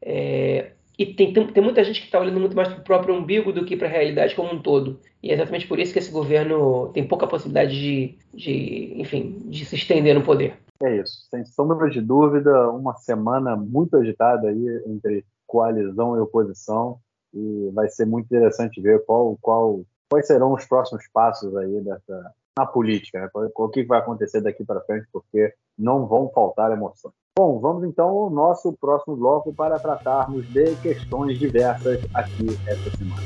[0.00, 3.14] É, e tem, tem, tem, muita gente que está olhando muito mais para o próprio
[3.14, 5.00] umbigo do que para a realidade como um todo.
[5.22, 9.64] E é exatamente por isso que esse governo tem pouca possibilidade de, de, enfim, de
[9.64, 10.56] se estender no poder.
[10.82, 16.98] É isso, sem sombra de dúvida, uma semana muito agitada aí entre coalizão e oposição
[17.32, 22.32] e vai ser muito interessante ver qual, qual, quais serão os próximos passos aí dessa,
[22.56, 23.30] na política, né?
[23.34, 27.14] o que vai acontecer daqui para frente, porque não vão faltar emoções.
[27.36, 33.22] Bom, vamos então ao nosso próximo bloco para tratarmos de questões diversas aqui essa semana.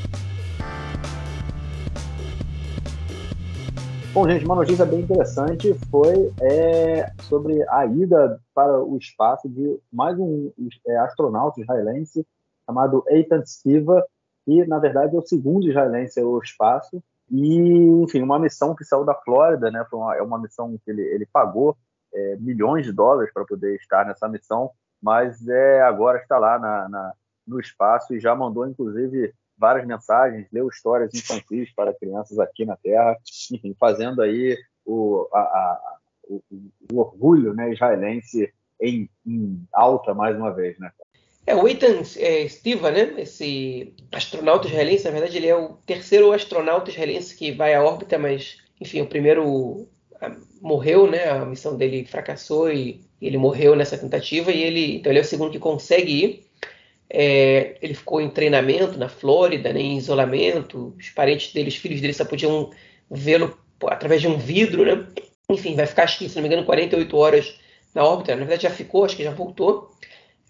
[4.15, 9.79] Bom, gente, uma notícia bem interessante foi é, sobre a ida para o espaço de
[9.93, 10.51] mais um
[10.87, 12.27] é, astronauta israelense
[12.65, 14.03] chamado Eitan Stiva,
[14.47, 17.59] que na verdade é o segundo israelense ao espaço, e,
[18.03, 19.85] enfim, uma missão que saiu da Flórida, né?
[19.93, 21.77] Uma, é uma missão que ele, ele pagou
[22.13, 24.71] é, milhões de dólares para poder estar nessa missão,
[25.03, 27.13] mas é, agora está lá na, na,
[27.47, 32.77] no espaço e já mandou, inclusive, várias mensagens, leu histórias infantis para crianças aqui na
[32.77, 33.17] Terra,
[33.53, 36.43] enfim, fazendo aí o, a, a, o,
[36.93, 40.91] o orgulho né, israelense em, em, alta mais uma vez, né?
[41.47, 46.31] É, o Ethan é, Stiva, né, esse astronauta israelense, na verdade ele é o terceiro
[46.31, 49.89] astronauta israelense que vai à órbita, mas, enfim, o primeiro
[50.61, 51.29] morreu, né?
[51.31, 55.25] A missão dele fracassou e ele morreu nessa tentativa e ele, então ele é o
[55.25, 56.49] segundo que consegue ir.
[57.11, 60.95] É, ele ficou em treinamento na Flórida, né, em isolamento.
[60.99, 62.71] Os parentes dele, os filhos dele só podiam
[63.11, 65.07] vê-lo através de um vidro, né?
[65.51, 67.59] Enfim, vai ficar, acho que, se não me engano, 48 horas
[67.95, 68.33] na órbita.
[68.33, 69.91] Na verdade, já ficou, acho que já voltou.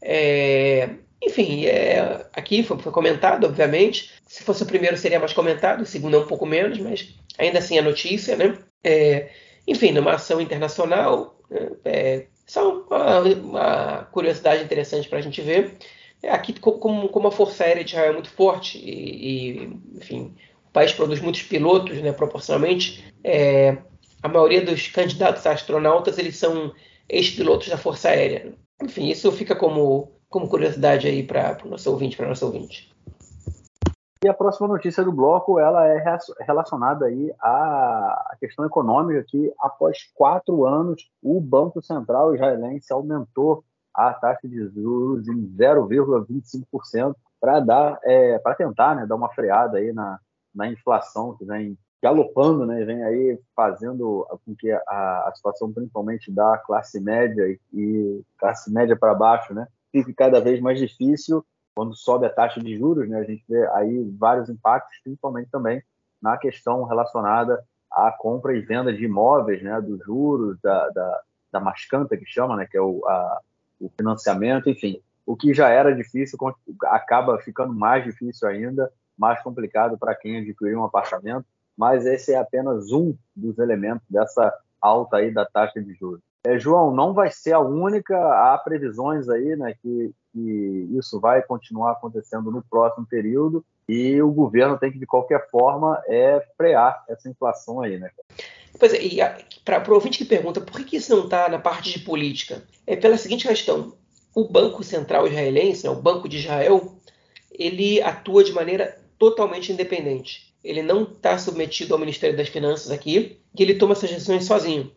[0.03, 0.91] É,
[1.23, 4.13] enfim, é, aqui foi, foi, comentado, obviamente.
[4.27, 5.83] Se fosse o primeiro, seria mais comentado.
[5.83, 8.59] O segundo é um pouco menos, mas ainda assim a notícia, né?
[8.83, 9.31] É,
[9.69, 15.77] enfim, numa ação internacional, né, é, só uma, uma, curiosidade interessante para a gente ver.
[16.23, 20.35] É, aqui, como, como a Força Aérea de Israel é muito forte e, e enfim,
[20.67, 23.77] o país produz muitos pilotos, né, proporcionalmente, é,
[24.23, 26.73] a maioria dos candidatos a astronautas eles são
[27.09, 28.55] ex-pilotos da Força Aérea.
[28.83, 32.91] Enfim, isso fica como, como curiosidade aí para o nosso ouvinte, para nosso ouvinte.
[34.25, 36.03] E a próxima notícia do bloco ela é
[36.41, 43.65] relacionada aí à questão econômica que após quatro anos o Banco Central israelense aumentou
[43.95, 49.79] a taxa de juros em 0,25% para dar é, para tentar né, dar uma freada
[49.79, 50.19] aí na,
[50.53, 54.81] na inflação que vem galopando, né, vem aí fazendo com que a,
[55.29, 60.41] a situação principalmente da classe média e, e classe média para baixo, né, fique cada
[60.41, 61.45] vez mais difícil
[61.79, 65.81] quando sobe a taxa de juros, né, a gente vê aí vários impactos, principalmente também
[66.21, 71.23] na questão relacionada à compra e venda de imóveis, né, dos juros, da, da,
[71.53, 73.41] da mascanta que chama, né, que é o, a,
[73.79, 76.37] o financiamento, enfim, o que já era difícil
[76.87, 82.39] acaba ficando mais difícil ainda, mais complicado para quem adquirir um apartamento, mas esse é
[82.39, 86.28] apenas um dos elementos dessa alta aí da taxa de juros.
[86.45, 91.43] É, João, não vai ser a única, há previsões aí, né, que, que isso vai
[91.43, 97.05] continuar acontecendo no próximo período e o governo tem que, de qualquer forma, é, frear
[97.09, 98.11] essa inflação aí, né?
[98.79, 99.19] Pois é, e
[99.65, 102.63] para o ouvinte que pergunta por que, que isso não está na parte de política,
[102.87, 103.95] é pela seguinte questão.
[104.35, 106.97] o Banco Central Israelense, né, o Banco de Israel,
[107.51, 110.55] ele atua de maneira totalmente independente.
[110.63, 114.93] Ele não está submetido ao Ministério das Finanças aqui, e ele toma essas decisões sozinho.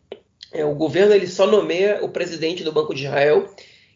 [0.53, 3.49] É, o governo ele só nomeia o presidente do Banco de Israel,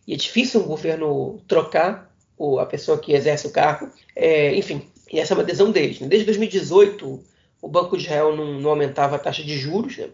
[0.07, 3.89] e é difícil um governo trocar o, a pessoa que exerce o cargo.
[4.15, 5.99] É, enfim, essa é uma decisão deles.
[5.99, 6.07] Né?
[6.07, 7.23] Desde 2018,
[7.61, 9.97] o Banco de Israel não, não aumentava a taxa de juros.
[9.97, 10.09] Né?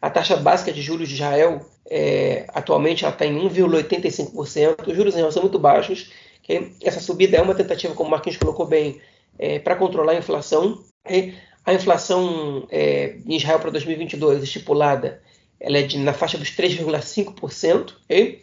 [0.00, 4.86] A taxa básica de juros de Israel, é, atualmente, está em 1,85%.
[4.86, 6.10] Os juros em Israel são muito baixos.
[6.42, 6.72] Okay?
[6.82, 9.00] Essa subida é uma tentativa, como o Marquinhos colocou bem,
[9.38, 10.82] é, para controlar a inflação.
[11.04, 11.34] Okay?
[11.64, 15.22] A inflação é, em Israel para 2022 estipulada
[15.60, 17.94] ela é de, na faixa dos 3,5%.
[18.04, 18.42] Okay?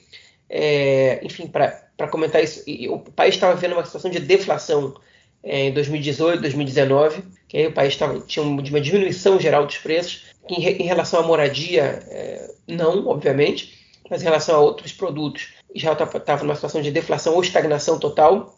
[0.49, 4.95] É, enfim, para comentar isso, o país estava vendo uma situação de deflação
[5.43, 10.25] é, em 2018, 2019, que aí o país tava, tinha uma diminuição geral dos preços,
[10.49, 15.93] em, em relação à moradia, é, não, obviamente, mas em relação a outros produtos, já
[15.93, 18.55] estava numa situação de deflação ou estagnação total.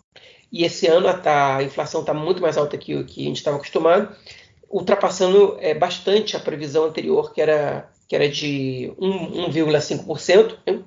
[0.51, 3.37] E esse ano a, a inflação está muito mais alta que o que a gente
[3.37, 4.15] estava acostumado,
[4.69, 10.57] ultrapassando é, bastante a previsão anterior, que era, que era de 1,5%.
[10.65, 10.83] Né?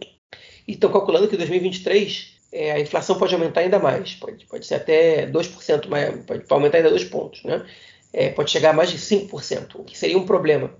[0.66, 4.66] E estão calculando que em 2023 é, a inflação pode aumentar ainda mais, pode, pode
[4.66, 7.64] ser até 2%, mas pode aumentar ainda 2 pontos, né?
[8.12, 10.76] É, pode chegar a mais de 5%, o que seria um problema.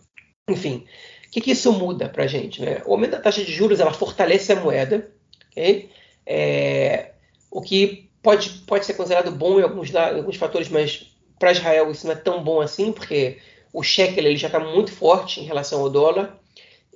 [0.51, 0.85] Enfim,
[1.27, 2.61] o que, que isso muda para a gente?
[2.61, 2.83] Né?
[2.85, 5.11] O aumento da taxa de juros ela fortalece a moeda,
[5.51, 5.89] okay?
[6.27, 7.13] é,
[7.51, 11.91] o que pode, pode ser considerado bom em alguns, em alguns fatores, mas para Israel
[11.91, 13.39] isso não é tão bom assim, porque
[13.73, 16.39] o shekel ele já está muito forte em relação ao dólar,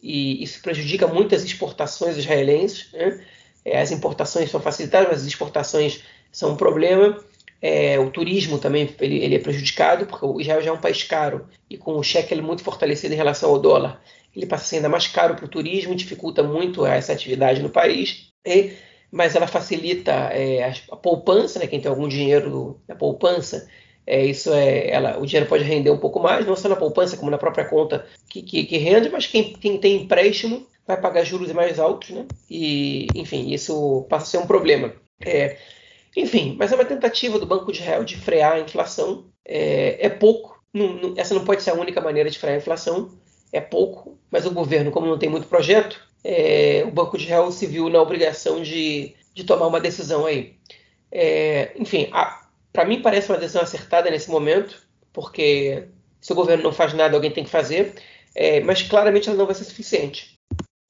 [0.02, 2.92] e isso prejudica muitas exportações israelenses.
[2.92, 3.24] Né?
[3.64, 7.18] É, as importações são facilitadas, mas as exportações são um problema.
[7.60, 11.02] É, o turismo também ele, ele, é prejudicado, porque o Israel já é um país
[11.02, 14.00] caro e com o shekel muito fortalecido em relação ao dólar,
[14.34, 17.70] ele passa a ser ainda mais caro para o turismo, dificulta muito essa atividade no
[17.70, 18.30] país.
[18.44, 18.74] E,
[19.10, 23.66] mas ela facilita é, a, poupança, né, quem tem algum dinheiro na poupança,
[24.06, 27.16] é, isso é, ela, o dinheiro pode render um pouco mais, não só na poupança
[27.16, 31.24] como na própria conta que, que, que rende, mas quem, quem tem empréstimo vai pagar
[31.24, 32.26] juros mais altos, né?
[32.48, 34.94] E, enfim, isso passa a ser um problema.
[35.20, 35.56] É,
[36.16, 39.26] enfim, mas é uma tentativa do Banco de Israel de frear a inflação.
[39.44, 40.62] É, é pouco.
[40.72, 43.10] Não, não, essa não pode ser a única maneira de frear a inflação.
[43.52, 47.50] É pouco, mas o governo, como não tem muito projeto, é, o Banco de Israel
[47.50, 50.56] se viu na obrigação de, de tomar uma decisão aí.
[51.10, 52.08] É, enfim,
[52.76, 55.88] para mim parece uma decisão acertada nesse momento, porque
[56.20, 57.94] se o governo não faz nada, alguém tem que fazer,
[58.34, 60.38] é, mas claramente ela não vai ser suficiente.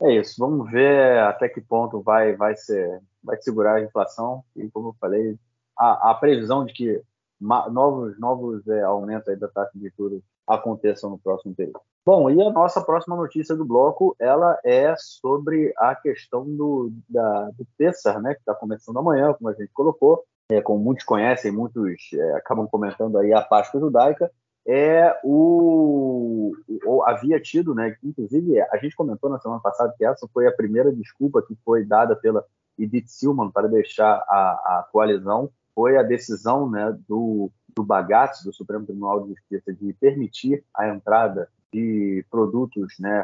[0.03, 4.43] É isso, vamos ver até que ponto vai, vai, ser, vai segurar a inflação.
[4.57, 5.37] E como eu falei,
[5.79, 7.01] a, a previsão de que
[7.41, 11.81] novos, novos é, aumentos da taxa de juros aconteçam no próximo período.
[12.05, 17.51] Bom, e a nossa próxima notícia do bloco, ela é sobre a questão do, da,
[17.51, 21.51] do Pessar, né, que está começando amanhã, como a gente colocou, é, como muitos conhecem,
[21.51, 24.31] muitos é, acabam comentando aí a Páscoa judaica,
[24.69, 26.53] é o,
[26.85, 27.97] o, havia tido, né?
[28.03, 31.85] Inclusive a gente comentou na semana passada que essa foi a primeira desculpa que foi
[31.85, 32.45] dada pela
[32.79, 38.55] Edith Silman para deixar a, a coalizão, foi a decisão, né, do do Bagatz, do
[38.55, 43.23] Supremo Tribunal de Justiça, de permitir a entrada de produtos, né,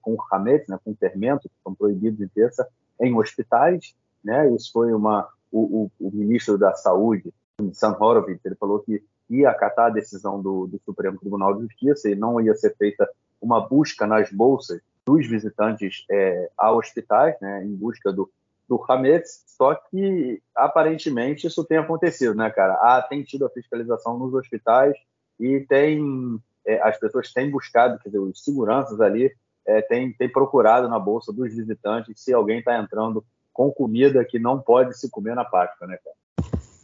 [0.00, 2.66] com hametz, né, com fermento, que são proibidos em terça,
[2.98, 3.94] em hospitais,
[4.24, 4.50] né?
[4.54, 7.32] Isso foi uma o, o, o ministro da Saúde,
[7.72, 12.10] Sam Horowitz, ele falou que ia acatar a decisão do, do, Supremo Tribunal de Justiça
[12.10, 13.08] e não ia ser feita
[13.40, 18.30] uma busca nas bolsas dos visitantes é, a hospitais, né, em busca do,
[18.68, 22.74] do Hametz, só que aparentemente isso tem acontecido, né, cara?
[22.74, 24.94] Ah, tem tido a fiscalização nos hospitais
[25.38, 29.34] e tem é, as pessoas têm buscado, quer dizer, os seguranças ali
[29.66, 34.38] é, têm, têm procurado na bolsa dos visitantes se alguém está entrando com comida que
[34.38, 36.16] não pode se comer na Páscoa, né, cara?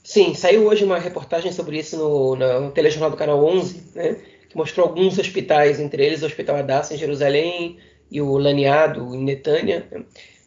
[0.09, 4.17] Sim, saiu hoje uma reportagem sobre isso no, no telejornal do Canal 11, né,
[4.49, 7.79] que mostrou alguns hospitais, entre eles o Hospital Adassa em Jerusalém
[8.11, 9.87] e o Laniado em Netânia.
[9.91, 10.05] Né,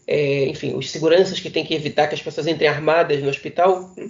[0.07, 3.91] é, enfim, os seguranças que têm que evitar que as pessoas entrem armadas no hospital,
[3.95, 4.09] né,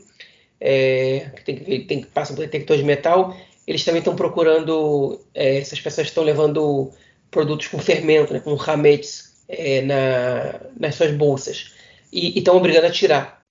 [0.59, 3.35] é, que, tem que, tem que passam por detector de metal,
[3.67, 6.91] eles também estão procurando, é, essas pessoas estão levando
[7.29, 11.73] produtos com fermento, né, com hametz, é, na, nas suas bolsas,
[12.11, 13.41] e estão obrigando a tirar.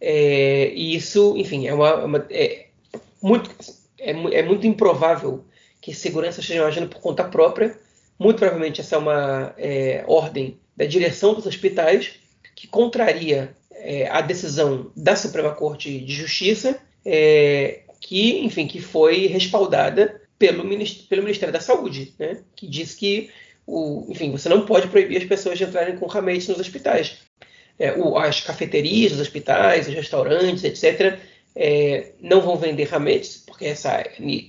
[0.00, 2.66] É, e isso, enfim, é, uma, uma é,
[3.22, 3.50] muito,
[3.98, 5.44] é, é, muito improvável
[5.80, 7.78] que segurança estejam agindo por conta própria.
[8.18, 12.14] Muito provavelmente essa é uma é, ordem da direção dos hospitais
[12.54, 19.26] que contraria é, a decisão da Suprema Corte de Justiça, é, que, enfim, que foi
[19.26, 20.62] respaldada pelo,
[21.08, 23.30] pelo Ministério da Saúde, né, que diz que
[23.66, 27.18] o, enfim, você não pode proibir as pessoas de entrarem com ramete nos hospitais.
[27.78, 31.18] É, o, as cafeterias, os hospitais, os restaurantes, etc.,
[31.54, 34.02] é, não vão vender hametz, porque essa,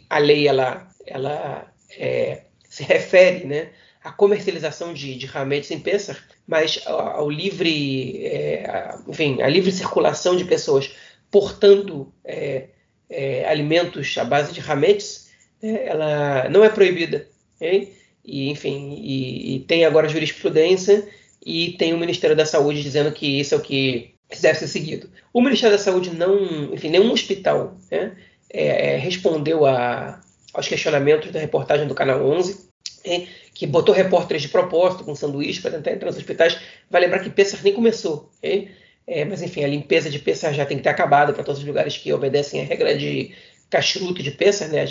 [0.09, 3.69] a lei ela, ela é, se refere né,
[4.03, 10.35] à comercialização de, de hametz em Pesach, mas ao, livre, é, enfim, a livre circulação
[10.35, 10.93] de pessoas
[11.29, 12.67] portando é,
[13.09, 15.29] é, alimentos à base de hametz,
[15.61, 17.27] é, ela não é proibida.
[17.55, 17.95] Okay?
[18.23, 21.07] E, enfim, e, e, tem agora jurisprudência
[21.45, 25.09] e tem o Ministério da Saúde dizendo que isso é o que deve ser seguido.
[25.31, 28.15] O Ministério da Saúde não, enfim, nenhum hospital né,
[28.49, 30.21] é, é respondeu a,
[30.53, 32.69] aos questionamentos da reportagem do Canal 11,
[33.05, 36.57] né, que botou repórteres de propósito com sanduíche para tentar entrar nos hospitais.
[36.89, 38.31] Vai lembrar que Pessar nem começou.
[38.37, 38.71] Okay?
[39.05, 41.67] É, mas enfim, a limpeza de Pessar já tem que ter acabado para todos os
[41.67, 43.35] lugares que obedecem a regra de
[43.69, 44.85] cachuto de Pessar, né,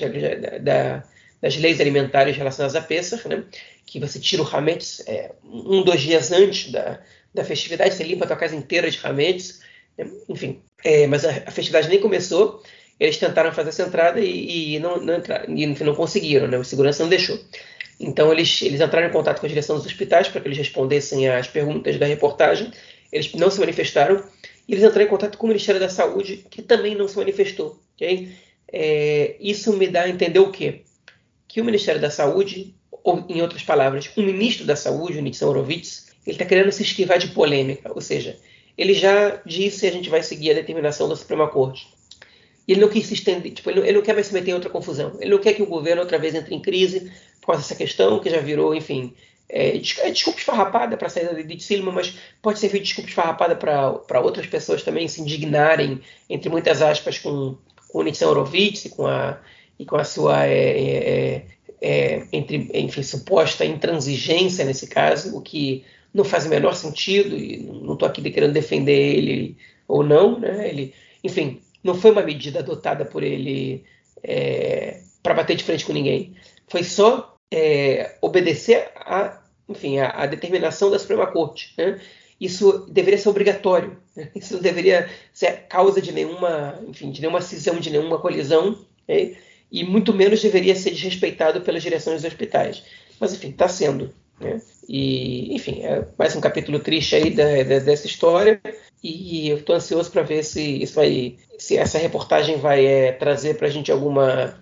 [0.60, 1.04] da,
[1.42, 3.44] das leis alimentares relacionadas a Pessar, né,
[3.84, 7.00] que você tira o Hametz é, um, dois dias antes da,
[7.34, 9.60] da festividade, você limpa a tua casa inteira de Hametz,
[9.98, 10.62] né, enfim.
[10.84, 12.62] É, mas a, a, festividade nem começou,
[12.98, 16.64] eles tentaram fazer essa entrada e, e não, não, entraram, e não conseguiram, né, o
[16.64, 17.38] segurança não deixou.
[18.00, 21.28] Então eles, eles entraram em contato com a direção dos hospitais para que eles respondessem
[21.28, 22.72] às perguntas da reportagem
[23.12, 24.24] eles não se manifestaram,
[24.66, 27.78] e eles entraram em contato com o Ministério da Saúde, que também não se manifestou.
[27.94, 28.32] Okay?
[28.72, 30.82] É, isso me dá a entender o quê?
[31.52, 32.74] Que o Ministério da Saúde,
[33.04, 36.82] ou em outras palavras, o ministro da Saúde, o Nitsan Horowitz, ele está querendo se
[36.82, 38.38] esquivar de polêmica, ou seja,
[38.78, 41.86] ele já disse a gente vai seguir a determinação da Suprema Corte.
[42.66, 44.52] E ele não quis se estender, tipo, ele não, ele não quer mais se meter
[44.52, 45.12] em outra confusão.
[45.20, 48.18] Ele não quer que o governo outra vez entre em crise por causa dessa questão,
[48.18, 49.14] que já virou, enfim,
[49.46, 53.54] é, é, desculpa esfarrapada para a saída de Silva, mas pode servir de desculpa esfarrapada
[53.56, 56.00] para outras pessoas também se indignarem,
[56.30, 59.38] entre muitas aspas, com, com o Nitsan Horowitz e com a,
[59.82, 61.46] e com a sua é, é, é,
[61.80, 67.58] é entre, enfim, suposta intransigência nesse caso, o que não faz o menor sentido, e
[67.58, 69.56] não estou aqui querendo defender ele
[69.88, 70.68] ou não, né?
[70.68, 73.84] ele, enfim, não foi uma medida adotada por ele
[75.22, 76.34] para bater de frente com ninguém.
[76.68, 81.74] Foi só é, obedecer a enfim, a, a determinação da Suprema Corte.
[81.76, 82.00] Né?
[82.40, 83.96] Isso deveria ser obrigatório.
[84.14, 84.30] Né?
[84.34, 89.34] Isso não deveria ser causa de nenhuma, enfim, de nenhuma cisão, de nenhuma colisão, né?
[89.72, 92.84] E muito menos deveria ser desrespeitado pelas direções dos hospitais.
[93.18, 94.10] Mas, enfim, está sendo.
[94.38, 94.60] Né?
[94.86, 98.60] E, enfim, é mais um capítulo triste aí da, da, dessa história.
[99.02, 103.56] E eu estou ansioso para ver se isso vai, se essa reportagem vai é, trazer
[103.56, 104.54] para a gente alguma,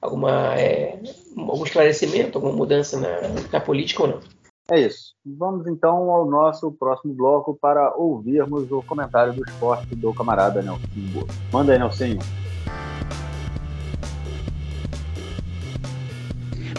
[0.00, 0.98] alguma, é,
[1.36, 3.20] algum esclarecimento, alguma mudança na,
[3.52, 4.20] na política ou não.
[4.70, 5.14] É isso.
[5.24, 10.82] Vamos então ao nosso próximo bloco para ouvirmos o comentário do esporte do camarada Nelson
[11.52, 12.18] Manda aí, Nelson.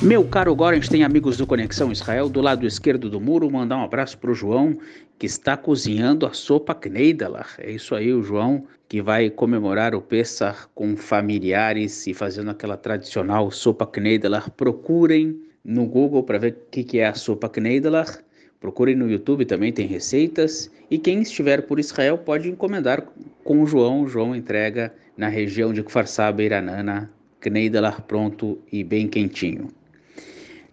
[0.01, 3.51] Meu caro Gorens tem amigos do Conexão Israel do lado esquerdo do muro.
[3.51, 4.77] Mandar um abraço para o João,
[5.17, 7.55] que está cozinhando a sopa Kneidelar.
[7.57, 12.77] É isso aí, o João, que vai comemorar o Pessah com familiares e fazendo aquela
[12.77, 14.49] tradicional sopa Kneidelar.
[14.51, 18.19] Procurem no Google para ver o que, que é a sopa Kneidelach.
[18.57, 20.71] Procurem no YouTube, também tem receitas.
[20.89, 23.05] E quem estiver por Israel pode encomendar
[23.43, 24.03] com o João.
[24.03, 29.67] O João entrega na região de Kfar Saba, Iranana, Kneidelach pronto e bem quentinho.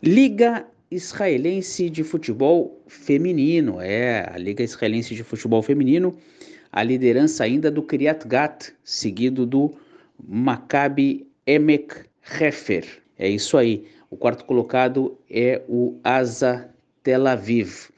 [0.07, 3.81] Liga Israelense de Futebol Feminino.
[3.81, 6.15] É, a Liga Israelense de Futebol Feminino.
[6.71, 9.75] A liderança ainda do Kiryat Gat, seguido do
[10.25, 12.05] Maccabi Emek
[12.41, 12.87] Hefer.
[13.19, 13.85] É isso aí.
[14.09, 16.71] O quarto colocado é o Asa
[17.03, 17.89] Tel Aviv.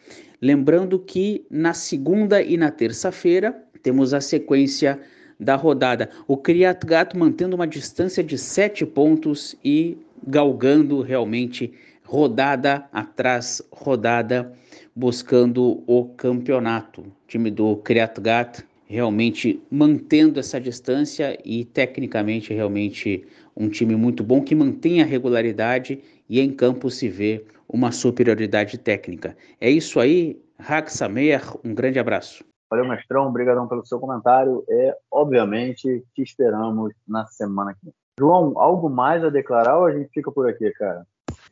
[0.40, 4.98] Lembrando que na segunda e na terça-feira temos a sequência
[5.38, 6.08] da rodada.
[6.26, 11.72] O Kriat Gat mantendo uma distância de sete pontos e galgando realmente
[12.08, 14.50] rodada atrás rodada,
[14.96, 17.02] buscando o campeonato.
[17.02, 24.24] O time do Kriat Gat realmente mantendo essa distância e tecnicamente realmente um time muito
[24.24, 29.36] bom que mantém a regularidade e em campo se vê uma superioridade técnica.
[29.60, 30.40] É isso aí,
[30.86, 32.42] Samer, um grande abraço.
[32.70, 34.64] Valeu, mestrão, obrigadão pelo seu comentário.
[34.66, 37.94] É, obviamente, te esperamos na semana que vem.
[38.18, 41.06] João, algo mais a declarar ou a gente fica por aqui, cara?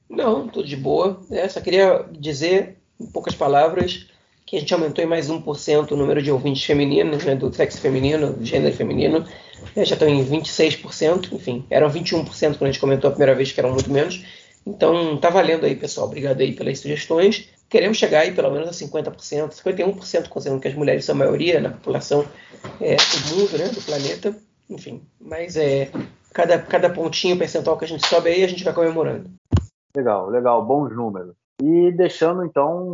[0.09, 1.20] Não, tudo de boa.
[1.30, 4.07] É, só queria dizer, em poucas palavras,
[4.44, 7.80] que a gente aumentou em mais 1% o número de ouvintes femininos, né, do sexo
[7.80, 9.26] feminino, do gênero feminino,
[9.74, 12.24] é, já estão em 26%, enfim, eram 21%
[12.57, 14.24] quando a gente comentou a primeira vez, que eram muito menos.
[14.64, 16.07] Então, tá valendo aí, pessoal.
[16.07, 17.48] Obrigado aí pelas sugestões.
[17.68, 21.61] Queremos chegar aí pelo menos a 50%, 51%, considerando que as mulheres são a maioria
[21.61, 22.24] na população
[22.80, 24.36] é, do mundo, né, do planeta.
[24.68, 25.90] Enfim, mas é
[26.32, 29.30] cada, cada pontinho percentual que a gente sobe aí, a gente vai comemorando.
[29.97, 31.34] Legal, legal, bons números.
[31.62, 32.86] E deixando então,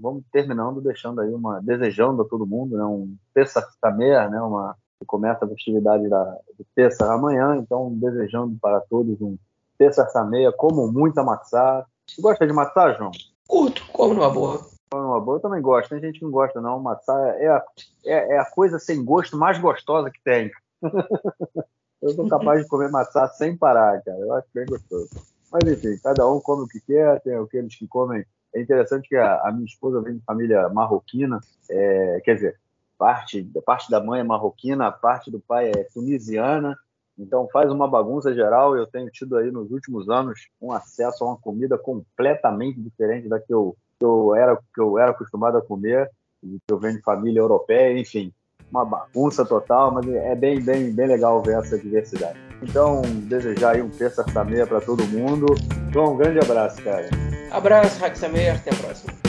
[0.00, 4.76] vamos terminando, deixando aí uma, desejando a todo mundo, né, um Pesach Samer, né, uma
[4.98, 9.36] que começa a festividade da, de Pesach amanhã, então desejando para todos um
[9.78, 11.86] Pesach Samer, como muita matzá.
[12.08, 13.12] Você gosta de matzá, João?
[13.46, 14.66] Curto, como numa boa.
[14.90, 17.64] Como numa boa, eu também gosto, tem gente que não gosta não, matzá é a,
[18.04, 20.50] é, é a coisa sem gosto mais gostosa que tem.
[22.02, 25.31] eu sou capaz de comer matzá sem parar, cara, eu acho bem gostoso.
[25.52, 28.24] Mas enfim, cada um come o que quer, tem aqueles que comem.
[28.54, 31.40] É interessante que a, a minha esposa vem de família marroquina,
[31.70, 32.60] é, quer dizer,
[32.96, 36.74] parte, parte da mãe é marroquina, a parte do pai é tunisiana,
[37.18, 38.76] então faz uma bagunça geral.
[38.76, 43.38] Eu tenho tido aí nos últimos anos um acesso a uma comida completamente diferente da
[43.38, 47.02] que eu, que eu, era, que eu era acostumado a comer, que eu venho de
[47.02, 48.32] família europeia, enfim
[48.72, 52.38] uma bagunça total, mas é bem, bem, bem legal ver essa diversidade.
[52.62, 55.46] Então, desejar aí um terça meia para todo mundo.
[55.92, 57.08] João, um grande abraço, cara.
[57.50, 59.21] Abraço, Raxamer, até a próxima.